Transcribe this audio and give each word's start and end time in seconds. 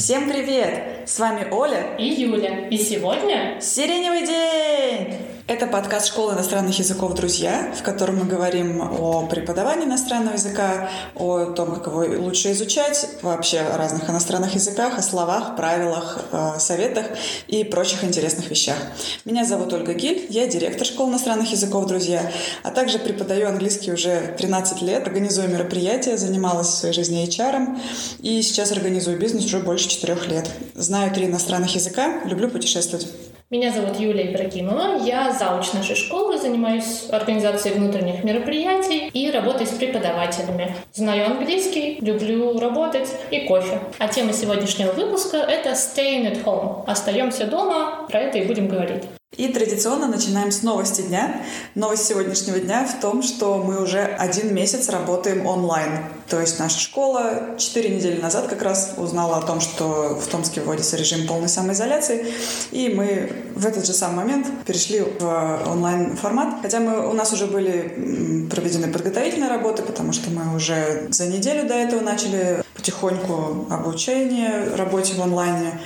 Всем 0.00 0.30
привет! 0.30 1.02
С 1.06 1.18
вами 1.18 1.46
Оля 1.50 1.94
и 1.98 2.06
Юля. 2.06 2.68
И 2.68 2.78
сегодня 2.78 3.60
Сиреневый 3.60 4.26
день! 4.26 5.29
Это 5.50 5.66
подкаст 5.66 6.06
школы 6.06 6.34
иностранных 6.34 6.78
языков 6.78 7.14
«Друзья», 7.14 7.74
в 7.76 7.82
котором 7.82 8.18
мы 8.18 8.24
говорим 8.24 8.80
о 8.80 9.26
преподавании 9.26 9.84
иностранного 9.84 10.34
языка, 10.34 10.88
о 11.16 11.46
том, 11.46 11.74
как 11.74 11.88
его 11.88 12.22
лучше 12.22 12.52
изучать, 12.52 13.08
вообще 13.22 13.58
о 13.58 13.76
разных 13.76 14.08
иностранных 14.08 14.54
языках, 14.54 14.96
о 14.96 15.02
словах, 15.02 15.56
правилах, 15.56 16.20
э, 16.30 16.60
советах 16.60 17.06
и 17.48 17.64
прочих 17.64 18.04
интересных 18.04 18.48
вещах. 18.48 18.76
Меня 19.24 19.44
зовут 19.44 19.72
Ольга 19.72 19.92
Гиль, 19.92 20.24
я 20.30 20.46
директор 20.46 20.86
школы 20.86 21.10
иностранных 21.10 21.50
языков 21.50 21.86
«Друзья», 21.86 22.30
а 22.62 22.70
также 22.70 23.00
преподаю 23.00 23.48
английский 23.48 23.90
уже 23.90 24.36
13 24.38 24.82
лет, 24.82 25.04
организую 25.04 25.48
мероприятия, 25.48 26.16
занималась 26.16 26.68
в 26.68 26.74
своей 26.76 26.94
жизни 26.94 27.26
HR, 27.26 27.76
и 28.20 28.40
сейчас 28.42 28.70
организую 28.70 29.18
бизнес 29.18 29.46
уже 29.46 29.58
больше 29.58 29.88
4 29.88 30.14
лет. 30.28 30.48
Знаю 30.76 31.12
три 31.12 31.26
иностранных 31.26 31.74
языка, 31.74 32.20
люблю 32.24 32.48
путешествовать. 32.48 33.08
Меня 33.52 33.72
зовут 33.72 33.98
Юлия 33.98 34.32
Ибрагимова. 34.32 35.04
Я 35.04 35.32
зауч 35.32 35.72
нашей 35.72 35.96
школы, 35.96 36.38
занимаюсь 36.38 37.08
организацией 37.10 37.74
внутренних 37.74 38.22
мероприятий 38.22 39.08
и 39.08 39.28
работой 39.28 39.66
с 39.66 39.70
преподавателями. 39.70 40.76
Знаю 40.94 41.26
английский, 41.26 41.98
люблю 42.00 42.60
работать 42.60 43.08
и 43.32 43.40
кофе. 43.48 43.80
А 43.98 44.06
тема 44.06 44.32
сегодняшнего 44.34 44.92
выпуска— 44.92 45.36
это 45.38 45.70
staying 45.70 46.30
at 46.32 46.44
home. 46.44 46.84
Остаемся 46.86 47.44
дома, 47.44 48.06
про 48.08 48.20
это 48.20 48.38
и 48.38 48.46
будем 48.46 48.68
говорить. 48.68 49.02
И 49.36 49.46
традиционно 49.46 50.08
начинаем 50.08 50.50
с 50.50 50.64
новости 50.64 51.02
дня. 51.02 51.42
Новость 51.76 52.04
сегодняшнего 52.04 52.58
дня 52.58 52.84
в 52.84 53.00
том, 53.00 53.22
что 53.22 53.58
мы 53.58 53.80
уже 53.80 54.00
один 54.00 54.52
месяц 54.52 54.88
работаем 54.88 55.46
онлайн. 55.46 56.00
То 56.28 56.40
есть 56.40 56.58
наша 56.58 56.80
школа 56.80 57.54
четыре 57.56 57.90
недели 57.90 58.20
назад 58.20 58.48
как 58.48 58.60
раз 58.62 58.94
узнала 58.96 59.36
о 59.36 59.42
том, 59.42 59.60
что 59.60 60.18
в 60.20 60.26
Томске 60.26 60.62
вводится 60.62 60.96
режим 60.96 61.28
полной 61.28 61.48
самоизоляции. 61.48 62.26
И 62.72 62.88
мы 62.88 63.30
в 63.54 63.64
этот 63.64 63.86
же 63.86 63.92
самый 63.92 64.16
момент 64.16 64.48
перешли 64.66 65.00
в 65.00 65.62
онлайн-формат. 65.64 66.56
Хотя 66.62 66.80
мы, 66.80 67.08
у 67.08 67.12
нас 67.12 67.32
уже 67.32 67.46
были 67.46 68.48
проведены 68.50 68.92
подготовительные 68.92 69.48
работы, 69.48 69.84
потому 69.84 70.12
что 70.12 70.28
мы 70.30 70.56
уже 70.56 71.06
за 71.10 71.28
неделю 71.28 71.68
до 71.68 71.74
этого 71.74 72.00
начали 72.00 72.64
потихоньку 72.74 73.68
обучение 73.70 74.74
работе 74.74 75.14
в 75.14 75.20
онлайне. 75.22 75.80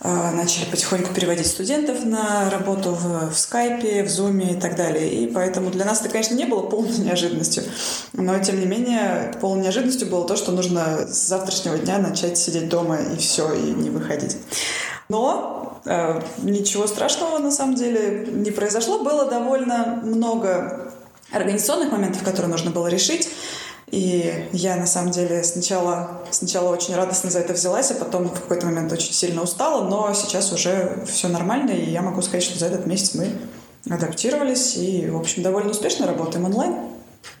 А, 0.00 0.30
начали 0.30 0.64
потихоньку 0.66 1.12
переводить 1.12 1.48
студентов 1.48 2.04
на 2.04 2.48
работу 2.50 2.90
в, 2.92 3.32
в 3.32 3.38
скайпе, 3.38 4.04
в 4.04 4.08
зуме 4.08 4.52
и 4.52 4.60
так 4.60 4.76
далее. 4.76 5.12
И 5.12 5.26
поэтому 5.26 5.70
для 5.70 5.84
нас 5.84 6.00
это, 6.00 6.08
конечно, 6.08 6.34
не 6.34 6.44
было 6.44 6.62
полной 6.62 6.96
неожиданностью. 6.98 7.64
Но, 8.12 8.38
тем 8.38 8.60
не 8.60 8.66
менее, 8.66 9.34
полной 9.40 9.64
неожиданностью 9.64 10.08
было 10.08 10.24
то, 10.24 10.36
что 10.36 10.52
нужно 10.52 11.08
с 11.08 11.26
завтрашнего 11.26 11.76
дня 11.78 11.98
начать 11.98 12.38
сидеть 12.38 12.68
дома 12.68 12.98
и 12.98 13.16
все, 13.16 13.52
и 13.52 13.72
не 13.72 13.90
выходить. 13.90 14.36
Но 15.08 15.80
э, 15.84 16.22
ничего 16.42 16.86
страшного 16.86 17.38
на 17.38 17.50
самом 17.50 17.74
деле 17.74 18.28
не 18.30 18.52
произошло. 18.52 19.00
Было 19.00 19.24
довольно 19.24 20.00
много 20.04 20.92
организационных 21.32 21.90
моментов, 21.90 22.22
которые 22.22 22.50
нужно 22.50 22.70
было 22.70 22.86
решить. 22.86 23.28
И 23.90 24.48
я, 24.52 24.76
на 24.76 24.86
самом 24.86 25.12
деле, 25.12 25.42
сначала, 25.42 26.22
сначала 26.30 26.72
очень 26.72 26.94
радостно 26.94 27.30
за 27.30 27.40
это 27.40 27.54
взялась, 27.54 27.90
а 27.90 27.94
потом 27.94 28.28
в 28.28 28.40
какой-то 28.40 28.66
момент 28.66 28.92
очень 28.92 29.12
сильно 29.12 29.42
устала, 29.42 29.82
но 29.88 30.12
сейчас 30.12 30.52
уже 30.52 31.04
все 31.06 31.28
нормально, 31.28 31.70
и 31.70 31.90
я 31.90 32.02
могу 32.02 32.20
сказать, 32.20 32.42
что 32.42 32.58
за 32.58 32.66
этот 32.66 32.86
месяц 32.86 33.14
мы 33.14 33.28
адаптировались 33.90 34.76
и, 34.76 35.08
в 35.08 35.16
общем, 35.16 35.42
довольно 35.42 35.70
успешно 35.70 36.06
работаем 36.06 36.44
онлайн. 36.44 36.74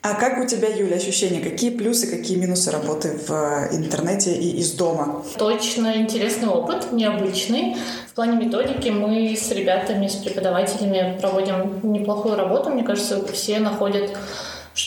А 0.02 0.14
как 0.14 0.38
у 0.42 0.46
тебя, 0.46 0.68
Юля, 0.68 0.96
ощущения? 0.96 1.40
Какие 1.40 1.70
плюсы, 1.70 2.06
какие 2.06 2.36
минусы 2.36 2.70
работы 2.70 3.18
в 3.26 3.68
интернете 3.72 4.32
и 4.32 4.58
из 4.58 4.72
дома? 4.72 5.24
Точно 5.36 5.96
интересный 5.96 6.48
опыт, 6.48 6.92
необычный. 6.92 7.76
В 8.10 8.14
плане 8.14 8.44
методики 8.44 8.88
мы 8.88 9.36
с 9.36 9.50
ребятами, 9.50 10.06
с 10.08 10.16
преподавателями 10.16 11.18
проводим 11.20 11.80
неплохую 11.82 12.36
работу. 12.36 12.70
Мне 12.70 12.84
кажется, 12.84 13.24
все 13.32 13.60
находят 13.60 14.16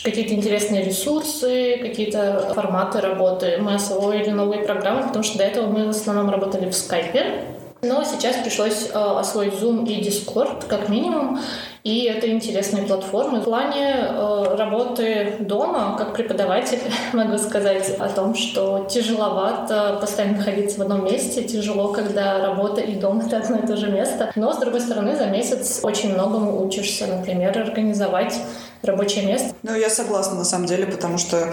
какие-то 0.03 0.33
интересные 0.33 0.83
ресурсы, 0.83 1.77
какие-то 1.81 2.53
форматы 2.55 3.01
работы. 3.01 3.57
Мы 3.59 3.75
освоили 3.75 4.29
новые 4.29 4.63
программы, 4.63 5.07
потому 5.07 5.23
что 5.23 5.37
до 5.37 5.43
этого 5.43 5.67
мы 5.67 5.85
в 5.85 5.89
основном 5.89 6.29
работали 6.29 6.69
в 6.69 6.73
скайпе. 6.73 7.45
Но 7.83 8.03
сейчас 8.03 8.35
пришлось 8.37 8.89
э, 8.89 8.93
освоить 8.93 9.53
Zoom 9.53 9.87
и 9.87 10.01
Discord, 10.01 10.67
как 10.67 10.87
минимум, 10.87 11.39
и 11.83 12.03
это 12.03 12.29
интересные 12.29 12.83
платформы. 12.83 13.39
В 13.39 13.45
плане 13.45 14.05
э, 14.07 14.55
работы 14.55 15.37
дома, 15.39 15.95
как 15.97 16.13
преподаватель, 16.13 16.79
могу 17.13 17.39
сказать 17.39 17.89
о 17.97 18.07
том, 18.09 18.35
что 18.35 18.85
тяжеловато 18.87 19.97
постоянно 19.99 20.37
находиться 20.37 20.77
в 20.77 20.81
одном 20.83 21.05
месте, 21.05 21.43
тяжело, 21.43 21.91
когда 21.91 22.39
работа 22.39 22.81
и 22.81 22.93
дом— 22.93 23.19
это 23.25 23.37
одно 23.37 23.57
и 23.57 23.65
то 23.65 23.75
же 23.75 23.89
место. 23.89 24.31
Но, 24.35 24.53
с 24.53 24.57
другой 24.57 24.81
стороны, 24.81 25.15
за 25.15 25.25
месяц 25.25 25.79
очень 25.81 26.13
многому 26.13 26.63
учишься. 26.63 27.07
Например, 27.07 27.57
организовать 27.57 28.35
рабочее 28.83 29.25
место. 29.25 29.55
Ну, 29.63 29.75
я 29.75 29.89
согласна, 29.89 30.37
на 30.37 30.45
самом 30.45 30.67
деле, 30.67 30.85
потому 30.85 31.17
что 31.17 31.51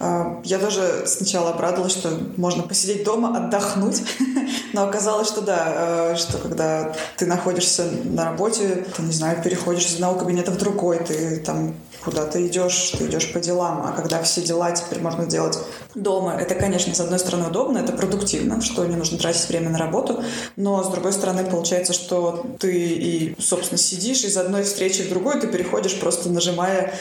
я 0.00 0.58
тоже 0.58 1.04
сначала 1.06 1.50
обрадовалась, 1.50 1.92
что 1.92 2.10
можно 2.36 2.62
посидеть 2.62 3.04
дома, 3.04 3.36
отдохнуть, 3.36 4.02
но 4.72 4.84
оказалось, 4.84 5.28
что 5.28 5.40
да, 5.40 6.12
э, 6.12 6.16
что 6.16 6.38
когда 6.38 6.94
ты 7.16 7.26
находишься 7.26 7.84
на 8.04 8.24
работе, 8.24 8.86
ты, 8.96 9.02
не 9.02 9.12
знаю, 9.12 9.42
переходишь 9.42 9.86
из 9.86 9.94
одного 9.94 10.18
кабинета 10.18 10.52
в 10.52 10.58
другой, 10.58 10.98
ты 10.98 11.40
там 11.40 11.74
куда 12.04 12.24
ты 12.24 12.46
идешь, 12.46 12.92
ты 12.98 13.06
идешь 13.06 13.32
по 13.32 13.40
делам, 13.40 13.82
а 13.84 13.92
когда 13.92 14.22
все 14.22 14.42
дела 14.42 14.70
теперь 14.72 15.00
можно 15.00 15.26
делать 15.26 15.58
дома, 15.94 16.34
это, 16.34 16.54
конечно, 16.54 16.94
с 16.94 17.00
одной 17.00 17.18
стороны 17.18 17.48
удобно, 17.48 17.78
это 17.78 17.92
продуктивно, 17.92 18.60
что 18.60 18.84
не 18.86 18.96
нужно 18.96 19.18
тратить 19.18 19.48
время 19.48 19.70
на 19.70 19.78
работу, 19.78 20.22
но 20.56 20.82
с 20.82 20.88
другой 20.88 21.12
стороны 21.12 21.44
получается, 21.44 21.92
что 21.92 22.46
ты 22.58 22.76
и, 22.76 23.36
собственно, 23.38 23.78
сидишь 23.78 24.24
из 24.24 24.36
одной 24.36 24.62
встречи 24.62 25.02
в 25.02 25.08
другую, 25.08 25.40
ты 25.40 25.48
переходишь 25.48 25.98
просто 25.98 26.30
нажимая 26.30 26.94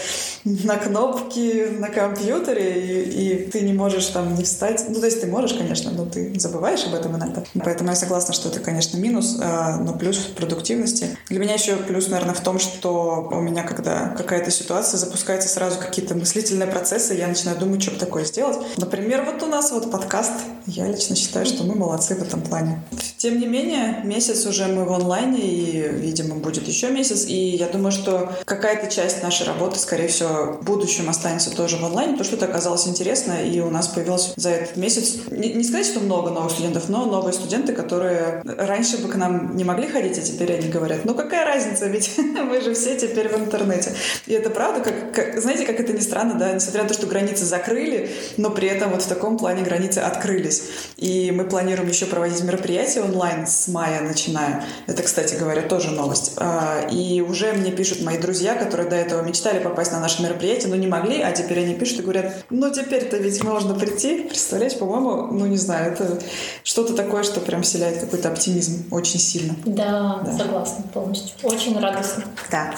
на 0.44 0.78
кнопки 0.78 1.68
на 1.78 1.90
компьютере, 1.90 2.82
и, 2.82 3.02
и 3.02 3.52
ты 3.52 3.62
не 3.62 3.74
можешь 3.74 4.08
там 4.08 4.36
не 4.36 4.44
встать. 4.44 4.86
Ну, 4.90 5.00
то 5.00 5.06
есть 5.06 5.22
ты 5.22 5.28
можешь, 5.28 5.54
конечно, 5.54 5.92
но 5.92 6.06
ты 6.06 6.38
забываешь 6.40 6.86
об 6.86 6.94
этом 6.94 7.16
иногда. 7.16 7.44
Поэтому 7.64 7.90
я 7.90 7.96
согласна, 7.96 8.34
что 8.34 8.50
это, 8.50 8.60
конечно, 8.60 8.98
минус, 8.98 9.38
а, 9.42 9.78
но 9.78 9.94
плюс 9.94 10.18
в 10.18 10.34
продуктивности. 10.34 11.18
Для 11.30 11.40
меня 11.40 11.54
еще 11.54 11.76
плюс, 11.76 12.08
наверное, 12.08 12.34
в 12.34 12.42
том, 12.42 12.60
что 12.60 13.30
у 13.32 13.42
меня, 13.42 13.64
когда 13.64 14.10
какая-то 14.10 14.52
ситуация 14.52 14.87
запускаются 14.96 15.50
сразу 15.50 15.78
какие-то 15.80 16.16
мыслительные 16.16 16.68
процессы, 16.68 17.16
я 17.16 17.28
начинаю 17.28 17.58
думать, 17.58 17.82
что 17.82 17.92
бы 17.92 17.98
такое 17.98 18.24
сделать. 18.24 18.58
Например, 18.78 19.26
вот 19.26 19.44
у 19.44 19.48
нас 19.48 19.72
вот 19.72 19.92
подкаст. 19.92 20.32
Я 20.66 20.88
лично 20.88 21.16
считаю, 21.16 21.46
что 21.46 21.64
мы 21.64 21.76
молодцы 21.76 22.16
в 22.16 22.22
этом 22.22 22.42
плане. 22.42 22.82
Тем 23.18 23.40
не 23.40 23.48
менее, 23.48 24.02
месяц 24.04 24.46
уже 24.46 24.68
мы 24.68 24.86
в 24.86 24.92
онлайне, 24.94 25.40
и, 25.40 25.90
видимо, 25.90 26.36
будет 26.36 26.68
еще 26.68 26.90
месяц. 26.92 27.26
И 27.26 27.36
я 27.36 27.68
думаю, 27.68 27.92
что 27.92 28.32
какая-то 28.46 28.88
часть 28.88 29.24
нашей 29.24 29.48
работы, 29.48 29.80
скорее 29.80 30.08
всего, 30.08 30.54
в 30.62 30.64
будущем 30.64 31.10
останется 31.10 31.50
тоже 31.50 31.78
в 31.78 31.86
онлайне, 31.86 32.14
потому 32.14 32.26
что 32.26 32.36
это 32.36 32.46
оказалось 32.46 32.88
интересно, 32.88 33.34
и 33.44 33.60
у 33.60 33.70
нас 33.70 33.88
появилось 33.88 34.34
за 34.36 34.52
этот 34.52 34.78
месяц, 34.78 35.16
не, 35.32 35.54
не 35.54 35.64
сказать, 35.64 35.88
что 35.88 36.00
много 36.00 36.30
новых 36.30 36.52
студентов, 36.52 36.90
но 36.90 37.06
новые 37.06 37.34
студенты, 37.34 37.74
которые 37.74 38.42
раньше 38.46 38.98
бы 38.98 39.10
к 39.10 39.16
нам 39.16 39.56
не 39.56 39.64
могли 39.64 39.88
ходить, 39.88 40.18
а 40.18 40.22
теперь 40.22 40.54
они 40.54 40.68
говорят, 40.68 41.06
ну 41.06 41.16
какая 41.16 41.46
разница, 41.46 41.88
ведь 41.88 42.12
мы 42.18 42.62
же 42.62 42.74
все 42.74 42.98
теперь 42.98 43.30
в 43.30 43.40
интернете. 43.40 43.94
И 44.26 44.34
это 44.34 44.50
правда, 44.50 44.77
как, 44.82 45.14
как, 45.14 45.40
знаете, 45.40 45.66
как 45.66 45.80
это 45.80 45.94
ни 45.94 46.00
странно, 46.00 46.36
да, 46.36 46.54
несмотря 46.54 46.84
на 46.84 46.88
то, 46.88 46.94
что 46.94 47.08
границы 47.08 47.46
закрыли, 47.46 48.12
но 48.38 48.50
при 48.50 48.68
этом 48.68 48.92
вот 48.92 49.04
в 49.04 49.08
таком 49.08 49.38
плане 49.38 49.64
границы 49.64 50.00
открылись. 50.00 50.64
И 50.98 51.32
мы 51.32 51.46
планируем 51.46 51.90
еще 51.90 52.06
проводить 52.06 52.42
мероприятия 52.44 53.02
онлайн 53.02 53.48
с 53.48 53.68
мая 53.68 54.02
начиная. 54.02 54.66
Это, 54.88 55.04
кстати 55.04 55.36
говоря, 55.36 55.62
тоже 55.62 55.92
новость. 55.92 56.34
А, 56.38 56.88
и 56.92 57.22
уже 57.22 57.54
мне 57.54 57.72
пишут 57.72 58.02
мои 58.02 58.18
друзья, 58.18 58.56
которые 58.56 58.90
до 58.90 58.96
этого 58.96 59.22
мечтали 59.22 59.60
попасть 59.60 59.92
на 59.92 60.00
наше 60.00 60.22
мероприятие, 60.24 60.70
но 60.70 60.76
не 60.76 60.88
могли, 60.88 61.22
а 61.22 61.32
теперь 61.32 61.60
они 61.60 61.76
пишут 61.76 62.00
и 62.00 62.04
говорят, 62.04 62.46
ну 62.50 62.72
теперь-то 62.72 63.18
ведь 63.18 63.44
можно 63.44 63.74
прийти. 63.74 64.24
Представляете, 64.24 64.78
по-моему, 64.78 65.28
ну 65.32 65.46
не 65.46 65.58
знаю, 65.58 65.94
это 65.94 66.20
что-то 66.64 66.94
такое, 66.94 67.24
что 67.24 67.40
прям 67.40 67.64
вселяет 67.64 68.00
какой-то 68.00 68.30
оптимизм 68.30 68.86
очень 68.92 69.20
сильно. 69.20 69.56
Да, 69.66 70.22
да. 70.26 70.38
согласна 70.38 70.84
полностью. 70.94 71.36
Очень 71.44 71.80
радостно. 71.80 72.24
Да. 72.52 72.74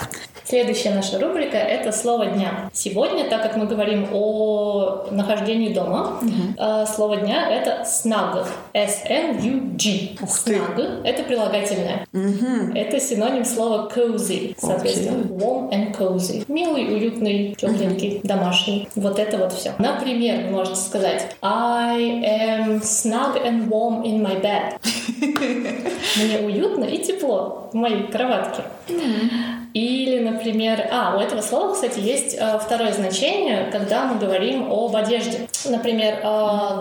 Следующая 0.50 0.90
наша 0.90 1.19
рубрика— 1.19 1.57
это 1.57 1.92
слово 1.92 2.25
дня. 2.25 2.72
Сегодня, 2.74 3.30
так 3.30 3.44
как 3.44 3.56
мы 3.56 3.68
говорим 3.68 4.07
о 4.12 5.06
нахождении 5.12 5.72
дома, 5.72 6.19
угу. 6.19 6.88
слово 6.88 7.18
дня— 7.18 7.48
это 7.51 7.86
snug. 7.86 8.48
S-N-U-G. 8.74 10.16
Snug— 10.22 11.01
это 11.04 11.22
прилагательное. 11.22 12.07
Угу. 12.13 12.74
Это 12.74 13.00
синоним 13.00 13.46
слова 13.46 13.92
cozy, 13.96 14.56
соответственно. 14.57 15.22
Okay. 15.22 15.38
Warm 15.38 15.69
and 15.69 15.96
cozy. 15.96 16.44
Милый, 16.48 16.95
уютный, 16.95 17.54
тепленький, 17.56 18.18
угу. 18.18 18.28
домашний. 18.28 18.90
Вот 18.95 19.19
это 19.19 19.38
вот 19.38 19.54
все. 19.54 19.74
Например, 19.78 20.48
вы 20.48 20.50
можете 20.50 20.78
сказать 20.78 21.28
I 21.44 22.00
am 22.00 22.81
snug 22.81 23.40
and 23.45 23.68
warm 23.69 24.02
in 24.04 24.19
my 24.19 24.42
bed. 24.42 24.80
Мне 26.18 26.40
уютно 26.40 26.86
и 26.86 26.98
тепло 26.98 27.69
в 27.72 27.75
моей 27.75 28.07
кроватке. 28.07 28.63
Mm-hmm. 28.88 29.58
Или, 29.80 30.20
например, 30.20 30.90
а, 30.92 31.16
у 31.16 31.22
этого 31.22 31.40
слова, 31.40 31.74
кстати, 31.74 32.00
есть 32.00 32.36
э, 32.38 32.60
второе 32.60 32.92
значение, 32.92 33.70
когда 33.72 34.04
мы 34.08 34.20
говорим 34.20 34.70
об 34.70 34.94
одежде. 34.94 35.48
Например, 35.66 36.20
э, 36.22 36.26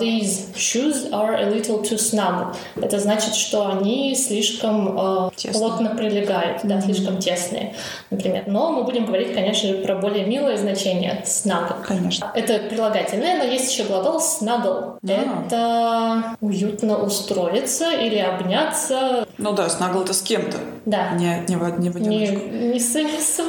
these 0.00 0.52
shoes 0.56 1.08
are 1.12 1.36
a 1.36 1.48
little 1.48 1.80
too 1.82 1.96
snug. 1.96 2.56
Это 2.74 2.98
значит, 2.98 3.36
что 3.36 3.68
они 3.68 4.16
слишком 4.16 4.98
э, 4.98 5.30
плотно 5.52 5.90
прилегают, 5.90 6.62
да, 6.64 6.76
mm-hmm. 6.76 6.84
слишком 6.84 7.18
тесные, 7.18 7.76
например. 8.10 8.44
Но 8.48 8.72
мы 8.72 8.82
будем 8.82 9.06
говорить, 9.06 9.32
конечно 9.32 9.68
же, 9.68 9.74
про 9.78 9.94
более 9.94 10.26
милое 10.26 10.56
значение 10.56 11.22
snug. 11.24 11.74
Конечно. 11.86 12.32
Это 12.34 12.58
прилагательное, 12.68 13.38
но 13.38 13.44
есть 13.44 13.72
еще 13.72 13.84
глагол 13.84 14.18
snuggle. 14.18 14.98
А. 15.08 15.44
Это 15.46 16.36
уютно 16.40 16.98
устроиться 16.98 17.92
или 17.92 18.18
обняться. 18.18 19.24
Ну 19.38 19.52
да, 19.52 19.66
snuggle 19.66 20.02
это 20.02 20.14
с 20.14 20.22
кем-то. 20.22 20.56
Да. 20.84 21.10
Не, 21.10 21.44
не, 21.46 21.54
не 21.78 21.90
в 21.90 21.96
одиночку. 21.96 22.34
Не, 22.34 22.72
не 22.72 22.80
с 22.92 23.40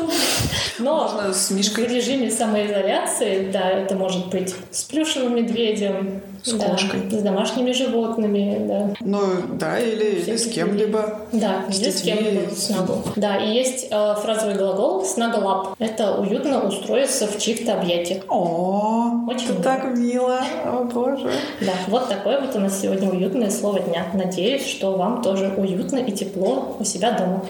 Но 0.80 1.04
Можно 1.04 1.34
с 1.34 1.52
Мишкой. 1.52 1.88
в 1.88 1.92
режиме 1.92 2.32
самоизоляции, 2.32 3.50
да, 3.52 3.70
это 3.70 3.96
может 3.96 4.28
быть 4.30 4.56
с 4.72 4.84
плюшевым 4.84 5.36
медведем, 5.36 6.22
с 6.44 6.54
да, 6.54 6.70
кошкой. 6.70 7.10
С 7.10 7.22
домашними 7.22 7.72
животными, 7.72 8.58
да. 8.68 8.94
Ну, 9.02 9.20
да, 9.60 9.80
или, 9.80 10.22
или 10.22 10.38
с 10.38 10.48
кем-либо. 10.48 11.22
Да, 11.32 11.64
с 11.70 11.80
или 11.80 11.90
с 11.90 12.02
кем-либо, 12.02 12.56
снагл. 12.56 13.04
Да, 13.16 13.38
и 13.38 13.54
есть 13.54 13.88
э, 13.90 14.16
фразовый 14.22 14.56
глагол 14.56 15.04
up. 15.04 15.76
Это 15.80 16.16
уютно 16.16 16.62
устроиться 16.68 17.28
в 17.28 17.38
чьих-то 17.38 17.80
объятиях. 17.80 18.24
О, 18.30 19.26
Очень 19.28 19.50
это 19.50 19.64
так 19.64 19.98
мило. 19.98 20.42
О, 20.66 20.84
боже. 20.84 21.30
Да, 21.62 21.74
вот 21.88 22.10
такое 22.10 22.42
вот 22.42 22.56
у 22.56 22.60
нас 22.60 22.80
сегодня 22.82 23.10
уютное 23.10 23.50
слово 23.50 23.80
дня. 23.80 24.06
Надеюсь, 24.14 24.66
что 24.66 24.94
вам 24.96 25.22
тоже 25.22 25.54
уютно 25.58 25.98
и 25.98 26.12
тепло 26.12 26.76
у 26.80 26.84
себя 26.84 27.12
дома. 27.12 27.44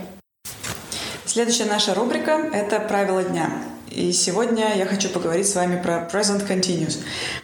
Следующая 1.29 1.65
наша 1.65 1.93
рубрика– 1.93 2.31
это 2.53 2.79
«Правила 2.79 3.23
дня». 3.23 3.51
И 3.91 4.11
сегодня 4.11 4.75
я 4.75 4.85
хочу 4.85 5.09
поговорить 5.09 5.47
с 5.47 5.55
вами 5.55 5.81
про 5.81 6.07
present 6.11 6.47
continuous. 6.47 6.99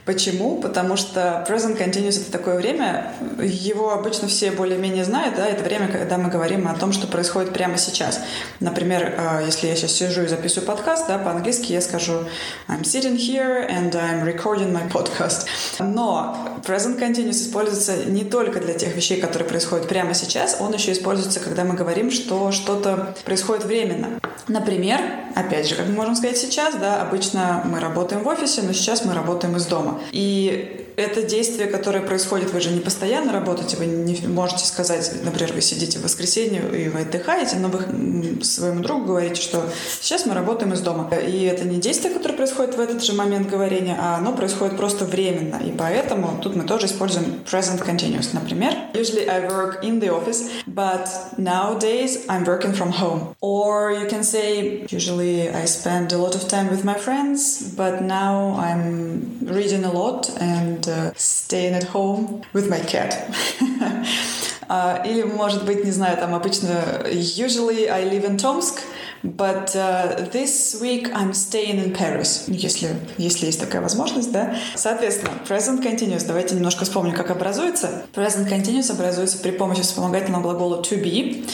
Почему? 0.05 0.61
Потому 0.61 0.95
что 0.95 1.45
present 1.47 1.77
continuous— 1.77 2.21
это 2.21 2.31
такое 2.31 2.55
время, 2.55 3.13
его 3.41 3.91
обычно 3.91 4.27
все 4.27 4.51
более-менее 4.51 5.05
знают, 5.05 5.35
да, 5.35 5.47
это 5.47 5.63
время, 5.63 5.87
когда 5.87 6.17
мы 6.17 6.29
говорим 6.29 6.67
о 6.67 6.75
том, 6.75 6.91
что 6.91 7.07
происходит 7.07 7.51
прямо 7.51 7.77
сейчас. 7.77 8.19
Например, 8.59 9.15
э, 9.17 9.43
если 9.45 9.67
я 9.67 9.75
сейчас 9.75 9.93
сижу 9.93 10.23
и 10.23 10.27
записываю 10.27 10.67
подкаст, 10.67 11.07
да, 11.07 11.17
по-английски 11.17 11.71
я 11.71 11.81
скажу 11.81 12.25
I'm 12.67 12.83
sitting 12.83 13.17
here 13.17 13.67
and 13.67 13.91
I'm 13.93 14.23
recording 14.23 14.71
my 14.71 14.87
podcast. 14.91 15.47
Но 15.79 16.37
present 16.63 16.99
continuous 16.99 17.41
используется 17.41 18.05
не 18.05 18.23
только 18.23 18.59
для 18.59 18.73
тех 18.75 18.95
вещей, 18.95 19.19
которые 19.19 19.49
происходят 19.49 19.87
прямо 19.87 20.13
сейчас, 20.13 20.57
он 20.59 20.73
еще 20.73 20.91
используется, 20.91 21.39
когда 21.39 21.63
мы 21.63 21.73
говорим, 21.73 22.11
что 22.11 22.51
что-то 22.51 23.15
происходит 23.25 23.65
временно. 23.65 24.19
Например, 24.47 25.01
опять 25.35 25.67
же, 25.67 25.75
как 25.75 25.87
мы 25.87 25.93
можем 25.93 26.15
сказать 26.15 26.34
сейчас, 26.35 26.75
да, 26.75 27.01
обычно 27.01 27.61
мы 27.65 27.79
работаем 27.79 28.23
в 28.23 28.27
офисе, 28.27 28.61
но 28.61 28.73
сейчас 28.73 29.05
мы 29.05 29.13
работаем 29.13 29.55
из 29.57 29.65
дома. 29.65 29.99
И 30.11 30.84
это 30.97 31.23
действие, 31.23 31.67
которое 31.67 32.01
происходит, 32.01 32.51
вы 32.51 32.61
же 32.61 32.71
не 32.71 32.79
постоянно 32.79 33.31
работаете, 33.33 33.77
вы 33.77 33.85
не 33.85 34.27
можете 34.27 34.65
сказать, 34.65 35.11
например, 35.23 35.53
вы 35.53 35.61
сидите 35.61 35.99
в 35.99 36.03
воскресенье 36.03 36.61
и 36.73 36.89
вы 36.89 37.01
отдыхаете, 37.01 37.57
но 37.57 37.69
вы 37.69 38.43
своему 38.43 38.81
другу 38.81 39.05
говорите, 39.05 39.41
что 39.41 39.63
сейчас 40.01 40.25
мы 40.25 40.33
работаем 40.33 40.73
из 40.73 40.81
дома. 40.81 41.09
И 41.15 41.43
это 41.43 41.65
не 41.65 41.79
действие, 41.79 42.13
которое 42.13 42.35
происходит 42.35 42.75
в 42.75 42.79
этот 42.79 43.03
же 43.03 43.13
момент 43.13 43.49
говорения, 43.49 43.97
а 43.99 44.17
оно 44.17 44.33
происходит 44.33 44.77
просто 44.77 45.05
временно. 45.05 45.57
И 45.57 45.71
поэтому 45.71 46.39
тут 46.41 46.55
мы 46.55 46.63
тоже 46.63 46.87
используем 46.87 47.43
present 47.49 47.85
continuous. 47.85 48.29
Например, 48.33 48.73
usually 48.93 49.27
I 49.27 49.47
work 49.47 49.83
in 49.83 49.99
the 49.99 50.09
office, 50.09 50.49
but 50.65 51.07
nowadays 51.37 52.25
I'm 52.27 52.45
working 52.45 52.73
from 52.73 52.91
home. 52.91 53.35
Or 53.41 53.91
you 53.91 54.07
can 54.07 54.23
say, 54.23 54.85
usually 54.89 55.49
I 55.49 55.65
spend 55.65 56.11
a 56.13 56.17
lot 56.17 56.35
of 56.35 56.47
time 56.47 56.69
with 56.69 56.83
my 56.83 56.95
friends, 56.95 57.73
but 57.75 58.01
now 58.01 58.55
I'm 58.57 59.39
reading 59.41 59.83
a 59.83 59.91
lot 59.91 60.29
and 60.39 60.84
uh, 60.87 61.13
staying 61.15 61.73
at 61.73 61.83
home 61.83 62.41
with 62.53 62.69
my 62.69 62.79
cat. 62.79 63.29
uh, 64.69 65.01
или, 65.05 65.23
может 65.23 65.65
быть, 65.65 65.83
не 65.83 65.91
знаю, 65.91 66.17
там 66.17 66.33
обычно 66.33 67.03
usually 67.05 67.87
I 67.89 68.03
live 68.05 68.25
in 68.25 68.37
Tomsk, 68.37 68.81
but 69.23 69.75
uh, 69.75 70.27
this 70.31 70.79
week 70.81 71.09
I'm 71.13 71.33
staying 71.33 71.79
in 71.79 71.93
Paris. 71.93 72.45
Если, 72.47 72.95
если 73.17 73.47
есть 73.47 73.59
такая 73.59 73.81
возможность, 73.81 74.31
да. 74.31 74.55
Соответственно, 74.75 75.31
present 75.47 75.83
continuous. 75.83 76.25
Давайте 76.25 76.55
немножко 76.55 76.85
вспомним, 76.85 77.13
как 77.13 77.31
образуется. 77.31 78.05
Present 78.13 78.49
continuous 78.49 78.91
образуется 78.91 79.37
при 79.39 79.51
помощи 79.51 79.81
вспомогательного 79.81 80.43
глагола 80.43 80.81
to 80.81 81.01
be. 81.01 81.47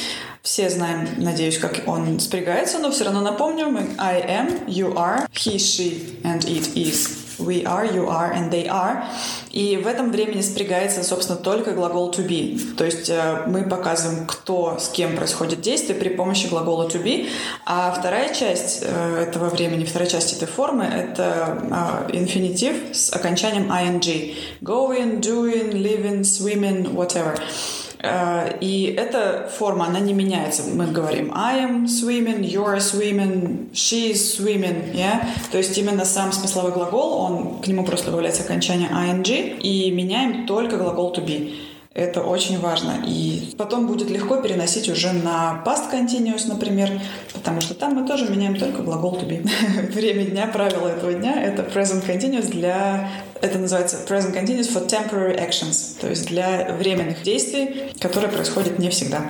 Все 0.44 0.72
знаем, 0.72 1.08
надеюсь, 1.18 1.60
как 1.60 1.88
он 1.88 2.20
спрягается, 2.20 2.80
но 2.80 2.90
все 2.90 3.04
равно 3.04 3.22
напомню. 3.22 3.68
I 4.00 4.22
am, 4.22 4.66
you 4.66 4.96
are, 4.96 5.28
he, 5.34 5.58
she 5.58 6.20
and 6.24 6.44
it 6.46 6.76
is. 6.76 7.31
We 7.40 7.64
are, 7.64 7.86
you 7.86 8.08
are 8.08 8.32
and 8.32 8.52
they 8.52 8.68
are. 8.68 9.04
И 9.52 9.78
в 9.78 9.88
этом 9.88 10.12
времени 10.12 10.42
спрягается, 10.42 11.04
собственно, 11.04 11.38
только 11.38 11.72
глагол 11.72 12.12
to 12.12 12.28
be. 12.28 12.60
То 12.76 12.86
есть 12.86 13.10
э, 13.10 13.44
мы 13.48 13.64
показываем, 13.64 14.26
кто 14.28 14.78
с 14.80 14.90
кем 14.90 15.16
происходит 15.16 15.62
действие 15.62 15.98
при 15.98 16.10
помощи 16.10 16.48
глагола 16.48 16.88
to 16.88 17.04
be. 17.04 17.28
А 17.66 17.92
вторая 17.92 18.34
часть 18.34 18.84
э, 18.84 19.26
этого 19.28 19.50
времени, 19.50 19.86
вторая 19.86 20.10
часть 20.10 20.34
этой 20.34 20.48
формы— 20.48 20.84
это 20.86 22.08
э, 22.12 22.18
инфинитив 22.18 22.96
с 22.96 23.12
окончанием 23.14 23.72
ing. 23.72 24.36
Going, 24.62 25.20
doing, 25.20 25.72
living, 25.72 26.22
swimming, 26.22 26.94
whatever. 26.94 27.38
Э, 28.02 28.58
и 28.60 28.94
эта 28.98 29.50
форма, 29.58 29.86
она 29.88 30.00
не 30.00 30.14
меняется. 30.14 30.64
Мы 30.74 30.88
говорим 30.88 31.32
I 31.36 31.60
am 31.60 31.86
swimming, 31.86 32.42
you 32.42 32.66
are 32.66 32.80
swimming, 32.80 33.72
she 33.74 34.12
is 34.12 34.38
swimming. 34.38 34.94
Yeah? 34.94 35.28
То 35.52 35.58
есть 35.58 35.78
именно 35.78 36.06
сам 36.06 36.32
смысловой 36.32 36.72
глагол, 36.72 37.14
он, 37.14 37.62
к 37.62 37.68
нему 37.68 37.84
просто 37.84 38.08
добавляется 38.08 38.44
окончание 38.44 38.90
ing, 38.90 39.60
и 39.60 39.92
меняем 39.92 40.46
только 40.46 40.78
глагол 40.78 41.14
to 41.14 41.26
be. 41.26 41.54
Это 41.94 42.22
очень 42.22 42.58
важно. 42.60 43.04
И 43.06 43.54
потом 43.58 43.86
будет 43.86 44.10
легко 44.10 44.38
переносить 44.38 44.88
уже 44.88 45.12
на 45.12 45.62
past 45.66 45.92
continuous, 45.92 46.48
например, 46.48 46.90
потому 47.34 47.60
что 47.60 47.74
там 47.74 47.96
мы 47.96 48.08
тоже 48.08 48.30
меняем 48.30 48.56
только 48.56 48.82
глагол 48.82 49.18
to 49.18 49.28
be. 49.28 49.46
Время 49.92 50.24
дня, 50.24 50.48
правило 50.48 50.88
этого 50.88 51.14
дня— 51.14 51.44
это 51.44 51.64
present 51.64 52.08
continuous 52.08 52.50
для... 52.50 53.10
Это 53.42 53.60
называется 53.60 53.98
present 54.08 54.34
continuous 54.34 54.72
for 54.72 54.88
temporary 54.88 55.38
actions, 55.38 56.00
то 56.00 56.08
есть 56.08 56.28
для 56.28 56.74
временных 56.80 57.24
действий, 57.24 57.92
которые 58.00 58.32
происходят 58.32 58.80
не 58.80 58.90
всегда. 58.90 59.30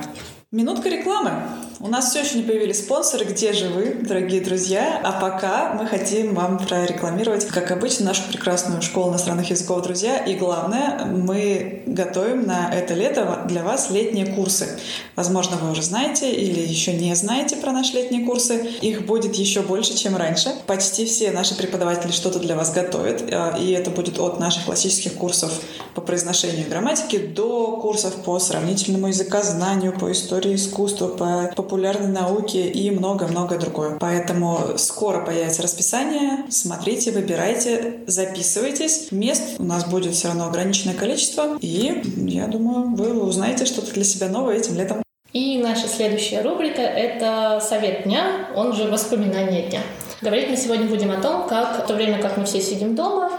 Минутка 0.52 0.90
рекламы. 0.90 1.32
У 1.80 1.88
нас 1.88 2.10
все 2.10 2.20
еще 2.20 2.36
не 2.36 2.42
появились 2.42 2.80
спонсоры. 2.80 3.24
Где 3.24 3.54
же 3.54 3.70
вы, 3.70 3.96
дорогие 4.06 4.42
друзья? 4.42 5.00
А 5.02 5.12
пока 5.12 5.72
мы 5.72 5.86
хотим 5.86 6.34
вам 6.34 6.58
прорекламировать, 6.58 7.46
как 7.46 7.70
обычно, 7.70 8.04
нашу 8.04 8.22
прекрасную 8.28 8.82
школу 8.82 9.10
иностранных 9.10 9.48
языков, 9.48 9.82
друзья. 9.82 10.18
И 10.18 10.36
главное, 10.36 11.06
мы 11.06 11.82
готовим 11.86 12.46
на 12.46 12.70
это 12.70 12.92
лето 12.92 13.46
для 13.48 13.64
вас 13.64 13.90
летние 13.90 14.26
курсы. 14.26 14.68
Возможно, 15.16 15.56
вы 15.56 15.70
уже 15.72 15.82
знаете 15.82 16.30
или 16.30 16.60
еще 16.60 16.92
не 16.92 17.14
знаете 17.16 17.56
про 17.56 17.72
наши 17.72 17.94
летние 17.94 18.26
курсы. 18.26 18.56
Их 18.82 19.06
будет 19.06 19.34
еще 19.36 19.62
больше, 19.62 19.96
чем 19.96 20.16
раньше. 20.16 20.52
Почти 20.66 21.06
все 21.06 21.30
наши 21.30 21.56
преподаватели 21.56 22.12
что-то 22.12 22.38
для 22.38 22.56
вас 22.56 22.72
готовят. 22.72 23.24
А, 23.32 23.56
и 23.58 23.72
это 23.72 23.90
будет 23.90 24.20
от 24.20 24.38
наших 24.38 24.66
классических 24.66 25.14
курсов 25.14 25.50
по 25.94 26.02
произношению 26.02 26.68
грамматике 26.68 27.18
до 27.18 27.78
курсов 27.78 28.14
по 28.22 28.38
сравнительному 28.38 29.08
языкознанию, 29.08 29.98
по 29.98 30.12
истории 30.12 30.41
искусства, 30.48 31.08
по 31.08 31.52
популярной 31.54 32.08
науке 32.08 32.68
и 32.68 32.90
много-много 32.90 33.58
другое. 33.58 33.98
Поэтому 33.98 34.76
скоро 34.76 35.24
появится 35.24 35.62
расписание. 35.62 36.44
Смотрите, 36.50 37.10
выбирайте, 37.12 38.00
записывайтесь. 38.06 39.08
Мест 39.10 39.56
у 39.58 39.64
нас 39.64 39.84
будет 39.84 40.14
все 40.14 40.28
равно 40.28 40.46
ограниченное 40.46 40.94
количество. 40.94 41.58
И 41.60 42.02
я 42.16 42.46
думаю, 42.46 42.94
вы 42.94 43.22
узнаете 43.22 43.66
что-то 43.66 43.92
для 43.92 44.04
себя 44.04 44.28
новое 44.28 44.56
этим 44.56 44.76
летом. 44.76 45.02
И 45.32 45.58
наша 45.62 45.88
следующая 45.88 46.42
рубрика— 46.42 46.82
это 46.82 47.62
«Совет 47.66 48.04
дня», 48.04 48.48
он 48.54 48.74
же 48.74 48.90
«Воспоминания 48.90 49.62
дня». 49.68 49.80
Говорить 50.20 50.50
мы 50.50 50.56
сегодня 50.56 50.86
будем 50.86 51.10
о 51.10 51.20
том, 51.20 51.48
как 51.48 51.84
в 51.84 51.86
то 51.86 51.94
время, 51.94 52.20
как 52.20 52.36
мы 52.36 52.44
все 52.44 52.60
сидим 52.60 52.94
дома, 52.94 53.32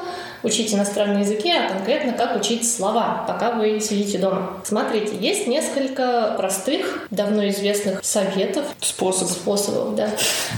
учить 0.44 0.74
иностранные 0.74 1.22
языки, 1.22 1.52
а 1.52 1.70
конкретно 1.70 2.14
как 2.14 2.36
учить 2.36 2.70
слова, 2.70 3.24
пока 3.28 3.52
вы 3.52 3.80
сидите 3.80 4.18
дома. 4.18 4.62
Смотрите, 4.64 5.16
есть 5.20 5.48
несколько 5.48 6.36
простых, 6.38 7.08
давно 7.10 7.48
известных 7.50 8.04
советов. 8.04 8.66
Способов. 8.82 9.32
Способов, 9.32 9.96
да. 9.96 10.10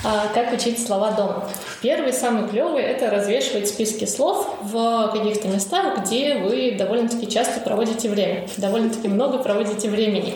А, 0.03 0.27
как 0.33 0.53
учить 0.53 0.85
слова 0.85 1.11
дома. 1.11 1.49
Первый, 1.81 2.13
самый 2.13 2.49
клевый, 2.49 2.83
это 2.83 3.09
развешивать 3.09 3.67
списки 3.67 4.05
слов 4.05 4.47
в 4.61 5.11
каких-то 5.13 5.47
местах, 5.47 5.99
где 5.99 6.35
вы 6.35 6.75
довольно-таки 6.77 7.27
часто 7.27 7.59
проводите 7.59 8.09
время. 8.09 8.47
Довольно-таки 8.57 9.07
много 9.07 9.37
проводите 9.37 9.89
времени. 9.89 10.35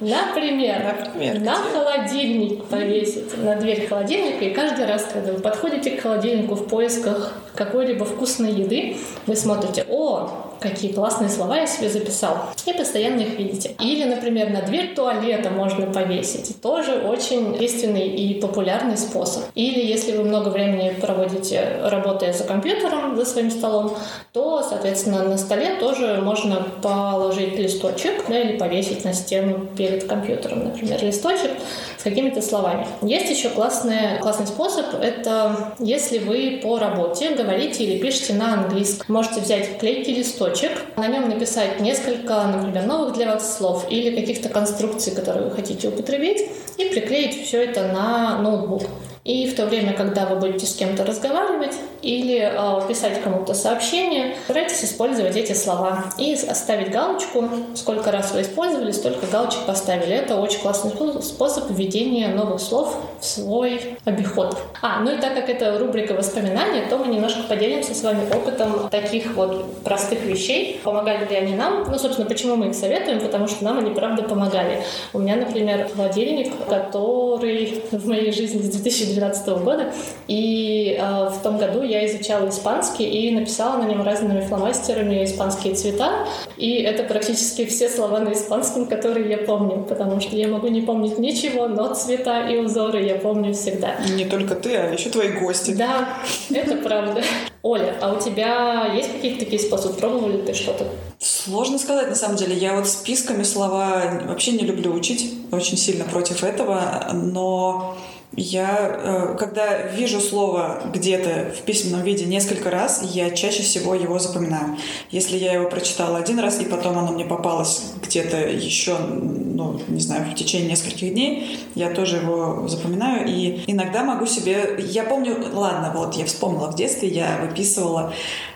Например, 0.00 0.82
Например 0.82 1.40
на 1.40 1.54
холодильник 1.54 2.64
повесить, 2.64 3.36
на 3.38 3.56
дверь 3.56 3.86
холодильника, 3.86 4.44
и 4.44 4.50
каждый 4.50 4.86
раз, 4.86 5.06
когда 5.12 5.32
вы 5.32 5.40
подходите 5.40 5.92
к 5.92 6.02
холодильнику 6.02 6.54
в 6.54 6.68
поисках 6.68 7.34
какой-либо 7.54 8.04
вкусной 8.04 8.51
еды 8.52 8.96
вы 9.26 9.36
смотрите, 9.36 9.86
о, 9.88 10.51
какие 10.62 10.92
классные 10.92 11.28
слова 11.28 11.56
я 11.58 11.66
себе 11.66 11.88
записал. 11.88 12.36
И 12.64 12.72
постоянно 12.72 13.20
их 13.20 13.38
видите. 13.38 13.74
Или, 13.80 14.04
например, 14.04 14.50
на 14.50 14.62
дверь 14.62 14.94
туалета 14.94 15.50
можно 15.50 15.86
повесить. 15.86 16.60
Тоже 16.62 16.92
очень 16.92 17.58
действенный 17.58 18.08
и 18.08 18.40
популярный 18.40 18.96
способ. 18.96 19.42
Или 19.54 19.84
если 19.84 20.16
вы 20.16 20.24
много 20.24 20.48
времени 20.48 20.94
проводите, 21.00 21.80
работая 21.82 22.32
за 22.32 22.44
компьютером, 22.44 23.16
за 23.16 23.24
своим 23.24 23.50
столом, 23.50 23.96
то, 24.32 24.62
соответственно, 24.62 25.24
на 25.24 25.38
столе 25.38 25.74
тоже 25.80 26.20
можно 26.22 26.66
положить 26.82 27.58
листочек 27.58 28.24
да, 28.28 28.38
или 28.38 28.56
повесить 28.56 29.04
на 29.04 29.12
стену 29.12 29.66
перед 29.76 30.04
компьютером, 30.04 30.64
например, 30.64 31.02
листочек 31.02 31.50
с 31.98 32.02
какими-то 32.02 32.42
словами. 32.42 32.86
Есть 33.02 33.30
еще 33.30 33.48
классный, 33.48 34.18
классный 34.20 34.46
способ. 34.46 34.86
Это 35.00 35.74
если 35.78 36.18
вы 36.18 36.60
по 36.62 36.78
работе 36.78 37.30
говорите 37.30 37.84
или 37.84 37.98
пишете 37.98 38.34
на 38.34 38.54
английском. 38.54 39.06
Можете 39.08 39.40
взять 39.40 39.78
клейкий 39.78 40.14
листочек, 40.14 40.51
листочек, 40.52 40.96
на 40.96 41.08
нем 41.08 41.28
написать 41.28 41.80
несколько, 41.80 42.42
например, 42.44 42.86
новых 42.86 43.14
для 43.14 43.26
вас 43.26 43.56
слов 43.56 43.86
или 43.90 44.14
каких-то 44.14 44.48
конструкций, 44.48 45.14
которые 45.14 45.48
вы 45.48 45.50
хотите 45.54 45.88
употребить, 45.88 46.50
и 46.78 46.84
приклеить 46.86 47.46
все 47.46 47.64
это 47.64 47.88
на 47.88 48.38
ноутбук. 48.38 48.82
И 49.24 49.46
в 49.46 49.54
то 49.54 49.66
время, 49.66 49.92
когда 49.92 50.26
вы 50.26 50.36
будете 50.36 50.66
с 50.66 50.74
кем-то 50.74 51.04
разговаривать 51.04 51.76
или 52.02 52.40
э, 52.40 52.88
писать 52.88 53.22
кому-то 53.22 53.54
сообщение, 53.54 54.34
старайтесь 54.46 54.84
использовать 54.84 55.36
эти 55.36 55.52
слова 55.52 56.06
и 56.18 56.34
оставить 56.34 56.90
галочку. 56.90 57.48
Сколько 57.76 58.10
раз 58.10 58.32
вы 58.32 58.42
использовали, 58.42 58.90
столько 58.90 59.26
галочек 59.26 59.60
поставили. 59.64 60.16
Это 60.16 60.40
очень 60.40 60.58
классный 60.58 60.90
способ 61.22 61.70
введения 61.70 62.34
новых 62.34 62.60
слов 62.60 62.96
в 63.20 63.24
свой 63.24 63.96
обиход. 64.04 64.58
А, 64.80 64.98
ну 65.00 65.14
и 65.14 65.20
так 65.20 65.34
как 65.34 65.48
это 65.48 65.78
рубрика 65.78 66.14
воспоминания, 66.14 66.84
то 66.90 66.98
мы 66.98 67.06
немножко 67.06 67.44
поделимся 67.44 67.94
с 67.94 68.02
вами 68.02 68.28
опытом 68.34 68.88
таких 68.90 69.34
вот 69.36 69.82
простых 69.84 70.22
вещей. 70.24 70.80
Помогали 70.82 71.28
ли 71.28 71.36
они 71.36 71.54
нам? 71.54 71.84
Ну, 71.88 71.96
собственно, 71.96 72.28
почему 72.28 72.56
мы 72.56 72.70
их 72.70 72.74
советуем? 72.74 73.20
Потому 73.20 73.46
что 73.46 73.62
нам 73.62 73.78
они 73.78 73.94
правда 73.94 74.24
помогали. 74.24 74.82
У 75.12 75.20
меня, 75.20 75.36
например, 75.36 75.88
холодильник, 75.94 76.52
который 76.68 77.84
в 77.92 78.08
моей 78.08 78.32
жизни 78.32 78.62
с 78.62 78.70
2000 78.70 79.11
2012 79.14 79.48
года. 79.64 79.92
И 80.28 80.96
э, 80.98 81.28
в 81.28 81.42
том 81.42 81.58
году 81.58 81.82
я 81.82 82.06
изучала 82.06 82.48
испанский 82.48 83.04
и 83.04 83.30
написала 83.34 83.78
на 83.78 83.86
нем 83.86 84.02
разными 84.02 84.40
фломастерами 84.40 85.24
испанские 85.24 85.74
цвета. 85.74 86.26
И 86.56 86.82
это 86.82 87.04
практически 87.04 87.64
все 87.66 87.88
слова 87.88 88.20
на 88.20 88.32
испанском, 88.32 88.86
которые 88.86 89.28
я 89.30 89.38
помню, 89.38 89.84
потому 89.88 90.20
что 90.20 90.36
я 90.36 90.48
могу 90.48 90.68
не 90.68 90.82
помнить 90.82 91.18
ничего, 91.18 91.68
но 91.68 91.94
цвета 91.94 92.48
и 92.48 92.56
узоры 92.56 93.02
я 93.02 93.16
помню 93.16 93.52
всегда. 93.54 93.96
Не 94.16 94.24
только 94.24 94.54
ты, 94.54 94.76
а 94.76 94.92
еще 94.92 95.10
твои 95.10 95.30
гости. 95.30 95.72
Да, 95.72 96.08
это 96.50 96.76
правда. 96.76 97.22
Оля, 97.62 97.96
а 98.00 98.12
у 98.12 98.20
тебя 98.20 98.92
есть 98.94 99.12
какие-то 99.12 99.44
такие 99.44 99.60
способы? 99.60 99.94
Пробовал 99.94 100.28
ли 100.30 100.42
ты 100.42 100.52
что-то? 100.52 100.84
Сложно 101.18 101.78
сказать, 101.78 102.08
на 102.08 102.16
самом 102.16 102.36
деле. 102.36 102.56
Я 102.56 102.74
вот 102.74 102.88
списками 102.88 103.44
слова 103.44 104.20
вообще 104.24 104.52
не 104.52 104.64
люблю 104.64 104.92
учить. 104.92 105.32
Очень 105.52 105.76
сильно 105.76 106.04
против 106.04 106.42
этого. 106.42 107.10
Но 107.12 107.96
я, 108.34 109.00
э, 109.02 109.36
когда 109.38 109.82
вижу 109.88 110.20
слово 110.20 110.80
где-то 110.92 111.52
в 111.54 111.62
письменном 111.62 112.02
виде 112.02 112.24
несколько 112.24 112.70
раз, 112.70 113.02
я 113.12 113.30
чаще 113.30 113.62
всего 113.62 113.94
его 113.94 114.18
запоминаю. 114.18 114.78
Если 115.10 115.36
я 115.36 115.52
его 115.52 115.68
прочитала 115.68 116.18
один 116.18 116.38
раз, 116.38 116.60
и 116.60 116.64
потом 116.64 116.98
оно 116.98 117.12
мне 117.12 117.26
попалось 117.26 117.92
где-то 118.02 118.38
еще, 118.48 118.96
ну, 118.98 119.80
не 119.88 120.00
знаю, 120.00 120.30
в 120.30 120.34
течение 120.34 120.70
нескольких 120.70 121.12
дней, 121.12 121.58
я 121.74 121.90
тоже 121.90 122.16
его 122.16 122.66
запоминаю. 122.68 123.28
И 123.28 123.64
иногда 123.66 124.02
могу 124.02 124.24
себе... 124.24 124.76
Я 124.78 125.04
помню... 125.04 125.36
Ладно, 125.52 125.92
вот 125.94 126.14
я 126.14 126.24
вспомнила, 126.24 126.70
в 126.70 126.74
детстве 126.74 127.08
я 127.08 127.38
выписывала 127.42 128.14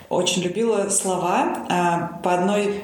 очень 0.09 0.43
любила 0.43 0.89
слова 0.89 1.67
э, 1.69 2.23
по 2.23 2.35
одной 2.35 2.81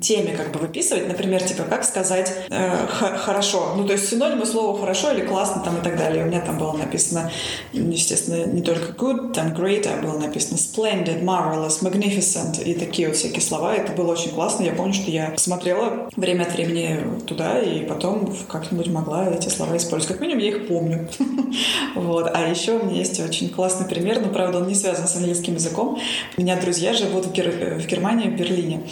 теме 0.00 0.36
как 0.36 0.52
бы 0.52 0.60
выписывать, 0.60 1.08
например, 1.08 1.42
типа 1.42 1.64
как 1.64 1.84
сказать 1.84 2.32
э, 2.50 2.86
хорошо, 2.88 3.74
ну 3.76 3.86
то 3.86 3.92
есть 3.92 4.08
синонимы 4.08 4.46
слова 4.46 4.78
хорошо 4.78 5.12
или 5.12 5.24
классно 5.26 5.62
там 5.62 5.78
и 5.78 5.82
так 5.82 5.96
далее. 5.96 6.24
У 6.24 6.28
меня 6.28 6.40
там 6.40 6.58
было 6.58 6.72
написано, 6.72 7.30
естественно, 7.72 8.46
не 8.46 8.62
только 8.62 8.92
good, 8.92 9.32
там 9.32 9.52
great, 9.52 9.86
а 9.88 10.00
было 10.02 10.18
написано 10.18 10.56
splendid, 10.56 11.22
marvelous, 11.22 11.82
magnificent 11.82 12.62
и 12.62 12.74
такие 12.74 13.08
вот 13.08 13.16
всякие 13.16 13.42
слова. 13.42 13.74
Это 13.74 13.92
было 13.92 14.12
очень 14.12 14.30
классно. 14.30 14.64
Я 14.64 14.72
помню, 14.72 14.94
что 14.94 15.10
я 15.10 15.36
смотрела 15.36 16.08
время 16.16 16.42
от 16.42 16.52
времени 16.54 17.00
туда 17.26 17.60
и 17.60 17.84
потом 17.84 18.34
как-нибудь 18.48 18.88
могла 18.88 19.28
эти 19.28 19.48
слова 19.48 19.76
использовать. 19.76 20.18
Как 20.18 20.20
минимум 20.20 20.42
я 20.42 20.48
их 20.50 20.68
помню. 20.68 21.08
вот. 21.94 22.30
А 22.32 22.48
еще 22.48 22.78
у 22.78 22.84
меня 22.84 22.98
есть 22.98 23.20
очень 23.20 23.48
классный 23.50 23.86
пример, 23.86 24.20
но 24.20 24.28
правда 24.28 24.58
он 24.58 24.68
не 24.68 24.74
связан 24.74 25.08
с 25.08 25.16
английским 25.16 25.54
языком. 25.54 25.98
У 26.36 26.42
меня 26.42 26.60
друзья 26.60 26.92
живут 26.92 27.26
в, 27.26 27.32
Гер... 27.32 27.78
в 27.78 27.86
Германии, 27.86 28.28
в 28.28 28.36
Берлине. 28.36 28.82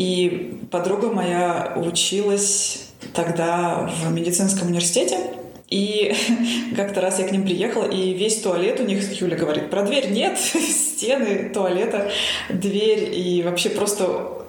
И 0.00 0.58
подруга 0.70 1.10
моя 1.10 1.74
училась 1.76 2.86
тогда 3.12 3.86
в 4.02 4.10
медицинском 4.14 4.68
университете. 4.68 5.18
И 5.68 6.14
как-то 6.74 7.02
раз 7.02 7.18
я 7.18 7.28
к 7.28 7.32
ним 7.32 7.42
приехала, 7.42 7.84
и 7.84 8.14
весь 8.14 8.40
туалет 8.40 8.80
у 8.80 8.84
них, 8.84 9.20
Юля 9.20 9.36
говорит, 9.36 9.68
про 9.68 9.82
дверь 9.82 10.10
нет, 10.10 10.38
стены 10.38 11.50
туалета, 11.52 12.10
дверь, 12.48 13.14
и 13.14 13.42
вообще 13.42 13.68
просто 13.68 14.39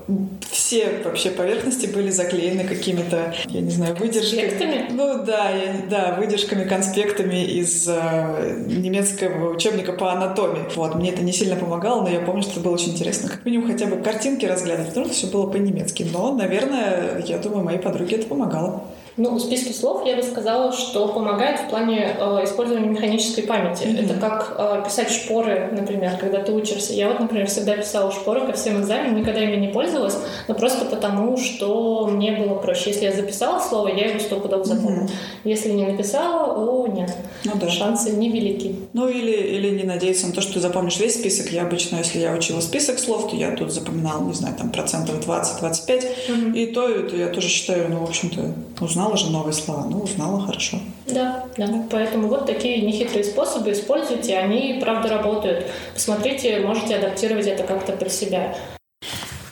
все 0.49 1.01
вообще 1.03 1.31
поверхности 1.31 1.87
были 1.87 2.09
заклеены 2.09 2.63
какими-то, 2.63 3.33
я 3.47 3.61
не 3.61 3.71
знаю, 3.71 3.95
выдержками. 3.95 4.41
Конспектами? 4.41 4.87
Ну 4.91 5.23
да, 5.23 5.49
я, 5.49 5.75
да, 5.89 6.15
выдержками, 6.17 6.67
конспектами 6.67 7.43
из 7.43 7.87
э, 7.87 8.63
немецкого 8.67 9.53
учебника 9.53 9.93
по 9.93 10.11
анатомии. 10.11 10.63
Вот, 10.75 10.95
мне 10.95 11.11
это 11.11 11.23
не 11.23 11.31
сильно 11.31 11.55
помогало, 11.55 12.01
но 12.01 12.09
я 12.09 12.19
помню, 12.19 12.41
что 12.43 12.53
это 12.53 12.59
было 12.61 12.73
очень 12.73 12.91
интересно. 12.91 13.29
Как 13.29 13.45
минимум 13.45 13.71
хотя 13.71 13.85
бы 13.85 13.97
картинки 13.97 14.45
разглядывать, 14.45 14.89
потому 14.89 15.05
что 15.07 15.15
все 15.15 15.27
было 15.27 15.47
по-немецки. 15.47 16.05
Но, 16.11 16.33
наверное, 16.33 17.23
я 17.25 17.37
думаю, 17.37 17.63
моей 17.63 17.79
подруге 17.79 18.17
это 18.17 18.27
помогало. 18.27 18.83
Ну, 19.21 19.37
списки 19.37 19.71
слов 19.71 20.03
я 20.07 20.15
бы 20.15 20.23
сказала, 20.23 20.71
что 20.71 21.07
помогает 21.07 21.59
в 21.59 21.69
плане 21.69 22.15
э, 22.19 22.43
использования 22.43 22.87
механической 22.87 23.43
памяти. 23.43 23.83
Mm-hmm. 23.83 24.05
Это 24.05 24.13
как 24.15 24.55
э, 24.57 24.83
писать 24.83 25.11
шпоры, 25.11 25.69
например, 25.71 26.17
когда 26.19 26.41
ты 26.41 26.51
учишься. 26.51 26.93
Я 26.93 27.07
вот, 27.07 27.19
например, 27.19 27.45
всегда 27.45 27.77
писала 27.77 28.11
шпоры 28.11 28.47
ко 28.47 28.53
всем 28.53 28.81
экзаменам, 28.81 29.19
никогда 29.19 29.41
ими 29.41 29.57
не 29.57 29.67
пользовалась, 29.67 30.17
но 30.47 30.55
просто 30.55 30.85
потому, 30.85 31.37
что 31.37 32.07
мне 32.07 32.31
было 32.31 32.55
проще. 32.55 32.89
Если 32.89 33.05
я 33.05 33.11
записала 33.11 33.59
слово, 33.59 33.89
я 33.89 34.07
его 34.07 34.19
сто 34.19 34.39
пудов 34.39 34.65
запомню. 34.65 35.03
Mm-hmm. 35.03 35.11
Если 35.43 35.69
не 35.69 35.85
написала, 35.85 36.55
о, 36.55 36.87
нет. 36.87 37.15
Ну, 37.45 37.51
да. 37.61 37.69
Шансы 37.69 38.09
невелики. 38.13 38.75
Ну, 38.93 39.07
или, 39.07 39.33
или 39.33 39.69
не 39.69 39.83
надеяться 39.83 40.25
на 40.25 40.33
то, 40.33 40.41
что 40.41 40.55
ты 40.55 40.61
запомнишь 40.61 40.99
весь 40.99 41.13
список. 41.13 41.51
Я 41.51 41.61
обычно, 41.61 41.97
если 41.97 42.17
я 42.17 42.33
учила 42.33 42.59
список 42.59 42.97
слов, 42.97 43.29
то 43.29 43.35
я 43.35 43.55
тут 43.55 43.71
запоминала, 43.71 44.23
не 44.23 44.33
знаю, 44.33 44.55
там 44.57 44.71
процентов 44.71 45.19
20-25. 45.27 46.07
Mm-hmm. 46.27 46.57
И 46.57 46.65
то, 46.73 46.89
и 46.89 47.07
то 47.07 47.15
я 47.15 47.27
тоже 47.27 47.49
считаю, 47.49 47.87
ну, 47.87 47.99
в 47.99 48.09
общем-то, 48.09 48.55
узнала 48.83 49.10
узнала 49.11 49.17
же 49.17 49.31
новые 49.31 49.53
слова. 49.53 49.85
Ну, 49.89 49.99
узнала 49.99 50.45
хорошо. 50.45 50.79
Да, 51.07 51.45
да. 51.57 51.85
Поэтому 51.89 52.27
вот 52.27 52.45
такие 52.45 52.81
нехитрые 52.81 53.23
способы 53.23 53.71
используйте. 53.71 54.37
Они, 54.37 54.79
правда, 54.81 55.09
работают. 55.09 55.67
Посмотрите, 55.93 56.59
можете 56.59 56.95
адаптировать 56.95 57.47
это 57.47 57.63
как-то 57.63 57.93
при 57.93 58.09
себя. 58.09 58.55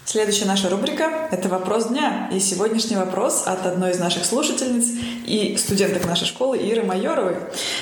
Следующая 0.06 0.46
наша 0.46 0.70
рубрика– 0.70 1.30
это 1.32 1.50
вопрос 1.50 1.90
дня. 1.90 2.30
И 2.34 2.40
сегодняшний 2.40 2.96
вопрос 2.96 3.44
от 3.46 3.66
одной 3.66 3.92
из 3.92 4.00
наших 4.00 4.26
слушательниц 4.26 5.00
и 5.28 5.56
студенток 5.56 6.08
нашей 6.08 6.26
школы 6.26 6.58
Иры 6.58 6.84
Майоровой. 6.84 7.36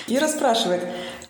Ира 0.07 0.27
спрашивает, 0.27 0.81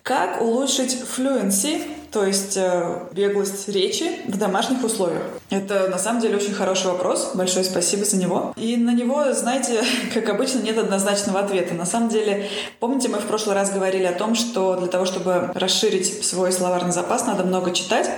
как 0.02 0.42
улучшить 0.42 0.96
fluency 1.16 1.82
то 2.10 2.24
есть 2.24 2.56
э, 2.56 3.00
беглость 3.12 3.68
речи 3.68 4.20
в 4.26 4.38
домашних 4.38 4.82
условиях? 4.82 5.22
Это 5.50 5.88
на 5.88 5.98
самом 5.98 6.20
деле 6.22 6.36
очень 6.36 6.54
хороший 6.54 6.86
вопрос. 6.86 7.32
Большое 7.34 7.64
спасибо 7.64 8.04
за 8.04 8.16
него. 8.16 8.54
И 8.56 8.76
на 8.76 8.94
него, 8.94 9.32
знаете, 9.32 9.82
как 10.14 10.28
обычно, 10.28 10.60
нет 10.60 10.78
однозначного 10.78 11.40
ответа. 11.40 11.74
На 11.74 11.84
самом 11.84 12.08
деле, 12.08 12.48
помните, 12.80 13.08
мы 13.08 13.18
в 13.18 13.26
прошлый 13.26 13.54
раз 13.54 13.70
говорили 13.70 14.04
о 14.04 14.12
том, 14.12 14.34
что 14.34 14.76
для 14.76 14.88
того, 14.88 15.04
чтобы 15.04 15.50
расширить 15.54 16.24
свой 16.24 16.52
словарный 16.52 16.92
запас, 16.92 17.26
надо 17.26 17.44
много 17.44 17.72
читать. 17.72 18.10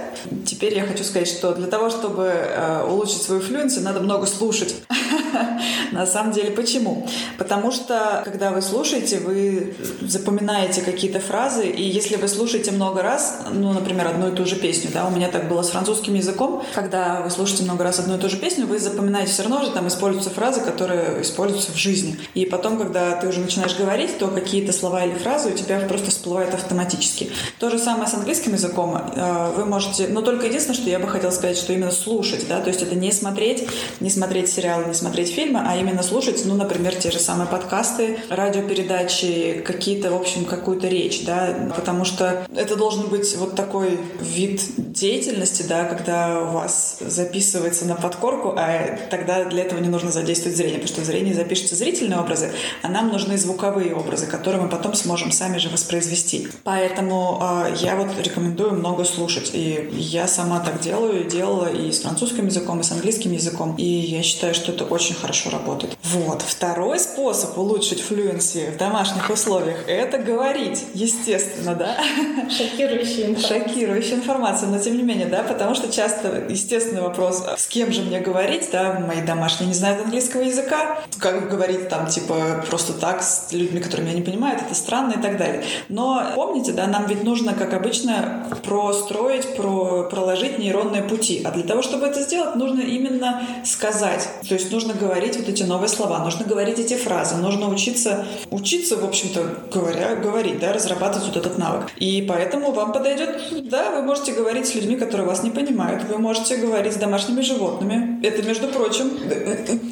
Теперь 0.46 0.74
я 0.74 0.84
хочу 0.84 1.02
сказать, 1.02 1.28
что 1.28 1.54
для 1.54 1.66
того, 1.66 1.90
чтобы 1.90 2.26
э, 2.26 2.84
улучшить 2.88 3.22
свою 3.22 3.40
флюенцию, 3.40 3.84
надо 3.84 4.00
много 4.00 4.26
слушать. 4.26 4.76
На 5.92 6.06
самом 6.06 6.32
деле, 6.32 6.50
почему? 6.52 7.08
Потому 7.38 7.72
что, 7.72 8.22
когда 8.24 8.50
вы 8.50 8.62
слушаете, 8.62 9.18
вы 9.18 9.74
запоминаете 10.00 10.82
какие-то 10.82 11.20
фразы, 11.20 11.68
и 11.68 11.82
если 11.82 12.16
вы 12.16 12.28
слушаете 12.28 12.70
много 12.70 13.02
раз, 13.02 13.40
ну, 13.52 13.79
например, 13.80 14.06
одну 14.06 14.28
и 14.28 14.34
ту 14.34 14.46
же 14.46 14.56
песню, 14.56 14.90
да, 14.92 15.06
у 15.06 15.10
меня 15.10 15.28
так 15.28 15.48
было 15.48 15.62
с 15.62 15.70
французским 15.70 16.14
языком, 16.14 16.62
когда 16.74 17.20
вы 17.22 17.30
слушаете 17.30 17.64
много 17.64 17.84
раз 17.84 17.98
одну 17.98 18.16
и 18.16 18.20
ту 18.20 18.28
же 18.28 18.36
песню, 18.36 18.66
вы 18.66 18.78
запоминаете 18.78 19.32
все 19.32 19.42
равно 19.42 19.64
же, 19.64 19.70
там 19.70 19.88
используются 19.88 20.30
фразы, 20.30 20.60
которые 20.60 21.22
используются 21.22 21.72
в 21.72 21.76
жизни. 21.76 22.18
И 22.34 22.46
потом, 22.46 22.78
когда 22.78 23.16
ты 23.16 23.28
уже 23.28 23.40
начинаешь 23.40 23.76
говорить, 23.76 24.18
то 24.18 24.28
какие-то 24.28 24.72
слова 24.72 25.04
или 25.04 25.14
фразы 25.14 25.50
у 25.50 25.52
тебя 25.52 25.80
просто 25.80 26.10
всплывают 26.10 26.54
автоматически. 26.54 27.30
То 27.58 27.70
же 27.70 27.78
самое 27.78 28.08
с 28.08 28.14
английским 28.14 28.52
языком. 28.52 28.96
Э, 28.96 29.52
вы 29.56 29.64
можете, 29.64 30.08
но 30.08 30.22
только 30.22 30.46
единственное, 30.46 30.76
что 30.76 30.88
я 30.88 30.98
бы 30.98 31.08
хотела 31.08 31.30
сказать, 31.30 31.56
что 31.56 31.72
именно 31.72 31.90
слушать, 31.90 32.46
да, 32.48 32.60
то 32.60 32.68
есть 32.68 32.82
это 32.82 32.94
не 32.94 33.12
смотреть, 33.12 33.68
не 34.00 34.10
смотреть 34.10 34.50
сериалы, 34.50 34.86
не 34.86 34.94
смотреть 34.94 35.32
фильмы, 35.32 35.62
а 35.66 35.76
именно 35.76 36.02
слушать, 36.02 36.42
ну, 36.44 36.54
например, 36.54 36.94
те 36.94 37.10
же 37.10 37.18
самые 37.18 37.48
подкасты, 37.48 38.18
радиопередачи, 38.28 39.62
какие-то, 39.66 40.10
в 40.10 40.16
общем, 40.16 40.44
какую-то 40.44 40.88
речь, 40.88 41.24
да, 41.24 41.70
потому 41.74 42.04
что 42.04 42.46
это 42.54 42.76
должен 42.76 43.08
быть 43.08 43.36
вот 43.36 43.56
так 43.56 43.69
такой 43.70 44.00
вид 44.20 44.62
деятельности, 44.76 45.62
да, 45.62 45.84
когда 45.84 46.40
у 46.40 46.46
вас 46.54 46.96
записывается 47.00 47.84
на 47.84 47.94
подкорку, 47.94 48.52
а 48.56 48.98
тогда 49.10 49.44
для 49.44 49.62
этого 49.62 49.78
не 49.78 49.88
нужно 49.88 50.10
задействовать 50.10 50.56
зрение, 50.56 50.80
потому 50.80 50.92
что 50.92 51.02
в 51.02 51.04
зрении 51.04 51.32
запишутся 51.32 51.76
зрительные 51.76 52.18
образы, 52.18 52.50
а 52.82 52.88
нам 52.88 53.10
нужны 53.12 53.38
звуковые 53.38 53.94
образы, 53.94 54.26
которые 54.26 54.60
мы 54.60 54.68
потом 54.68 54.94
сможем 54.94 55.30
сами 55.30 55.58
же 55.58 55.68
воспроизвести. 55.68 56.48
Поэтому 56.64 57.38
э, 57.40 57.76
я 57.80 57.94
вот 57.94 58.08
рекомендую 58.20 58.72
много 58.72 59.04
слушать. 59.04 59.52
И 59.52 59.88
я 59.92 60.26
сама 60.26 60.58
так 60.58 60.80
делаю, 60.80 61.24
делала 61.24 61.72
и 61.72 61.92
с 61.92 62.00
французским 62.00 62.46
языком, 62.46 62.80
и 62.80 62.82
с 62.82 62.90
английским 62.90 63.30
языком. 63.30 63.76
И 63.78 63.84
я 63.84 64.24
считаю, 64.24 64.52
что 64.52 64.72
это 64.72 64.84
очень 64.84 65.14
хорошо 65.14 65.50
работает. 65.50 65.96
Вот. 66.02 66.42
Второй 66.42 66.98
способ 66.98 67.56
улучшить 67.56 68.00
флюенси 68.00 68.72
в 68.74 68.78
домашних 68.78 69.30
условиях— 69.30 69.84
это 69.86 70.18
говорить, 70.18 70.82
естественно, 70.94 71.76
да? 71.76 71.96
Шокирующая 72.50 73.26
информация. 73.26 73.59
Шокирующая 73.60 74.16
информация, 74.16 74.68
но 74.68 74.78
тем 74.78 74.96
не 74.96 75.02
менее, 75.02 75.26
да, 75.26 75.42
потому 75.42 75.74
что 75.74 75.92
часто 75.92 76.44
естественный 76.48 77.02
вопрос, 77.02 77.44
с 77.56 77.66
кем 77.66 77.92
же 77.92 78.02
мне 78.02 78.20
говорить, 78.20 78.68
да, 78.72 79.02
мои 79.06 79.20
домашние 79.20 79.68
не 79.68 79.74
знают 79.74 80.02
английского 80.04 80.42
языка, 80.42 80.98
как 81.18 81.50
говорить 81.50 81.88
там, 81.88 82.06
типа, 82.06 82.64
просто 82.68 82.92
так 82.92 83.22
с 83.22 83.52
людьми, 83.52 83.80
которые 83.80 84.06
меня 84.06 84.18
не 84.18 84.24
понимают, 84.24 84.62
это 84.62 84.74
странно 84.74 85.14
и 85.18 85.22
так 85.22 85.36
далее. 85.36 85.64
Но 85.88 86.32
помните, 86.34 86.72
да, 86.72 86.86
нам 86.86 87.06
ведь 87.06 87.22
нужно, 87.22 87.54
как 87.54 87.74
обычно, 87.74 88.46
простроить, 88.64 89.56
про, 89.56 90.04
проложить 90.04 90.58
нейронные 90.58 91.02
пути. 91.02 91.42
А 91.44 91.50
для 91.50 91.64
того, 91.64 91.82
чтобы 91.82 92.06
это 92.06 92.20
сделать, 92.22 92.56
нужно 92.56 92.80
именно 92.80 93.42
сказать. 93.64 94.28
То 94.48 94.54
есть 94.54 94.72
нужно 94.72 94.94
говорить 94.94 95.36
вот 95.36 95.48
эти 95.48 95.62
новые 95.64 95.88
слова, 95.88 96.18
нужно 96.20 96.46
говорить 96.46 96.78
эти 96.78 96.94
фразы, 96.94 97.36
нужно 97.36 97.68
учиться, 97.68 98.26
учиться, 98.50 98.96
в 98.96 99.04
общем-то, 99.04 99.42
говоря, 99.72 100.16
говорить, 100.16 100.58
да, 100.58 100.72
разрабатывать 100.72 101.28
вот 101.28 101.36
этот 101.36 101.58
навык. 101.58 101.90
И 101.96 102.24
поэтому 102.28 102.72
вам 102.72 102.92
подойдет, 102.92 103.49
да, 103.62 103.90
вы 103.90 104.02
можете 104.02 104.32
говорить 104.32 104.66
с 104.66 104.74
людьми, 104.74 104.96
которые 104.96 105.26
вас 105.26 105.42
не 105.42 105.50
понимают, 105.50 106.04
вы 106.04 106.18
можете 106.18 106.56
говорить 106.56 106.94
с 106.94 106.96
домашними 106.96 107.40
животными. 107.40 108.24
Это, 108.24 108.42
между 108.42 108.68
прочим, 108.68 109.10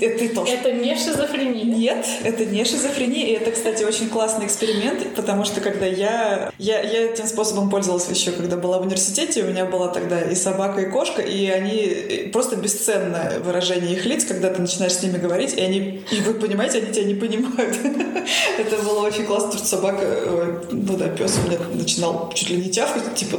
это 0.00 0.34
тоже. 0.34 0.52
Это 0.52 0.72
не 0.72 0.96
шизофрения. 0.96 1.64
Нет, 1.64 2.06
это 2.24 2.44
не 2.44 2.64
шизофрения. 2.64 3.26
И 3.26 3.32
это, 3.32 3.50
кстати, 3.50 3.84
очень 3.84 4.08
классный 4.08 4.46
эксперимент, 4.46 5.14
потому 5.14 5.44
что 5.44 5.60
когда 5.60 5.86
я, 5.86 6.52
я, 6.58 6.80
я 6.80 7.04
этим 7.04 7.26
способом 7.26 7.70
пользовалась 7.70 8.08
еще, 8.08 8.32
когда 8.32 8.56
была 8.56 8.78
в 8.78 8.82
университете, 8.82 9.42
у 9.42 9.46
меня 9.46 9.64
была 9.64 9.88
тогда 9.88 10.20
и 10.20 10.34
собака, 10.34 10.80
и 10.80 10.90
кошка, 10.90 11.22
и 11.22 11.46
они 11.48 12.30
просто 12.32 12.56
бесценное 12.56 13.40
выражение 13.40 13.92
их 13.94 14.06
лиц, 14.06 14.24
когда 14.24 14.50
ты 14.52 14.60
начинаешь 14.60 14.92
с 14.92 15.02
ними 15.02 15.18
говорить, 15.18 15.54
и 15.54 15.60
они, 15.60 16.02
и 16.10 16.20
вы 16.20 16.34
понимаете, 16.34 16.78
они 16.78 16.92
тебя 16.92 17.04
не 17.04 17.14
понимают. 17.14 17.76
Это 18.58 18.82
было 18.82 19.06
очень 19.06 19.24
классно, 19.24 19.48
потому 19.48 19.64
что 19.64 19.76
собака, 19.76 20.62
ну 20.70 20.96
да, 20.96 21.08
пес 21.08 21.38
у 21.44 21.48
меня 21.48 21.58
начинал 21.72 22.32
чуть 22.34 22.50
ли 22.50 22.56
не 22.56 22.70
тявкать, 22.70 23.14
типа, 23.14 23.38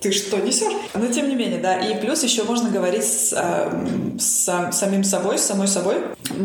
ты 0.00 0.12
что 0.12 0.38
несешь? 0.38 0.72
Но 0.94 1.06
тем 1.08 1.28
не 1.28 1.34
менее, 1.34 1.58
да. 1.58 1.78
И 1.78 2.00
плюс 2.00 2.22
еще 2.22 2.44
можно 2.44 2.70
говорить 2.70 3.04
с, 3.04 3.32
э, 3.36 4.18
с 4.18 4.70
самим 4.72 5.04
собой, 5.04 5.38
с 5.38 5.42
самой 5.42 5.68
собой. 5.68 5.96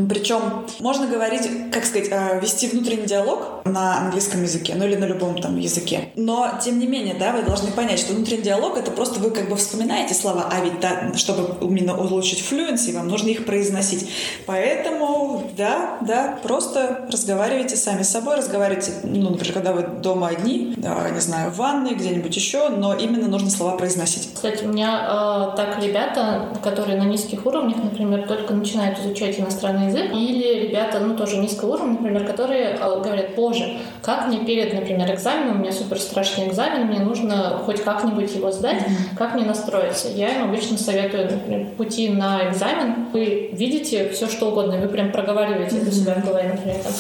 Причем 0.10 0.65
можно 0.79 1.08
говорить, 1.08 1.50
как 1.72 1.86
сказать, 1.86 2.10
э, 2.12 2.39
вести 2.41 2.67
внутренний 2.67 3.05
диалог 3.05 3.62
на 3.65 4.00
английском 4.00 4.43
языке, 4.43 4.74
ну 4.75 4.86
или 4.86 4.96
на 4.96 5.05
любом 5.05 5.39
там 5.41 5.58
языке. 5.58 6.10
Но 6.15 6.60
тем 6.63 6.79
не 6.79 6.88
менее, 6.88 7.15
да, 7.15 7.31
вы 7.31 7.43
должны 7.43 7.72
понять, 7.72 8.00
что 8.00 8.13
внутренний 8.13 8.43
диалог 8.43 8.77
это 8.77 8.91
просто 8.91 9.20
вы 9.20 9.31
как 9.31 9.50
бы 9.50 9.55
вспоминаете 9.55 10.13
слова, 10.13 10.50
а 10.51 10.63
ведь 10.63 10.79
да, 10.79 11.13
чтобы 11.15 11.55
именно 11.65 11.98
улучшить 11.98 12.41
флюенси, 12.41 12.91
вам 12.91 13.08
нужно 13.08 13.29
их 13.29 13.46
произносить. 13.46 14.10
Поэтому, 14.46 15.51
да, 15.58 15.98
да, 16.01 16.39
просто 16.43 17.08
разговаривайте 17.12 17.75
сами 17.75 18.03
с 18.03 18.10
собой, 18.10 18.38
разговаривайте, 18.38 18.91
ну, 19.03 19.31
например, 19.31 19.53
когда 19.53 19.74
вы 19.74 19.84
дома 19.84 20.29
одни, 20.29 20.74
да, 20.77 21.10
не 21.10 21.20
знаю, 21.20 21.51
в 21.51 21.58
ванной, 21.58 21.96
где-нибудь 21.96 22.36
еще, 22.36 22.70
но 22.70 22.96
именно 22.96 23.27
нужно 23.27 23.40
слова 23.50 23.77
произносить. 23.77 24.29
Кстати, 24.33 24.63
у 24.63 24.67
меня 24.67 25.07
э, 25.07 25.57
так 25.57 25.81
ребята, 25.81 26.50
которые 26.63 26.98
на 26.98 27.05
низких 27.05 27.45
уровнях, 27.45 27.77
например, 27.77 28.27
только 28.27 28.53
начинают 28.53 29.00
изучать 29.00 29.39
иностранный 29.39 29.88
язык, 29.88 30.12
или 30.13 30.67
ребята, 30.67 31.00
ну, 31.00 31.15
тоже 31.15 31.38
низкого 31.38 31.75
уровня, 31.75 31.93
например, 31.93 32.25
которые 32.25 32.77
э, 32.79 33.01
говорят, 33.01 33.36
боже, 33.36 33.77
как 34.01 34.27
мне 34.27 34.39
перед, 34.39 34.74
например, 34.74 35.13
экзаменом, 35.13 35.57
у 35.57 35.60
меня 35.60 35.71
супер 35.71 36.00
страшный 36.00 36.48
экзамен, 36.48 36.88
мне 36.88 37.00
нужно 37.00 37.62
хоть 37.65 37.83
как-нибудь 37.83 38.33
его 38.36 38.51
сдать, 38.51 38.83
как 39.17 39.36
мне 39.36 39.45
настроиться? 39.45 40.10
Я 40.10 40.36
им 40.36 40.43
обычно 40.43 40.77
советую, 40.77 41.31
например, 41.31 41.67
пути 41.77 42.10
на 42.10 42.49
экзамен, 42.49 43.08
вы 43.13 43.49
видите 43.54 44.10
все, 44.10 44.27
что 44.27 44.49
угодно, 44.49 44.77
вы 44.77 44.88
прям 44.88 45.12
проговариваете 45.12 45.77
mm-hmm. 45.77 45.82
это 45.82 45.91
себя 45.91 46.15
в 46.15 46.25
голове, 46.25 46.49
например, 46.54 46.77
там, 46.84 46.93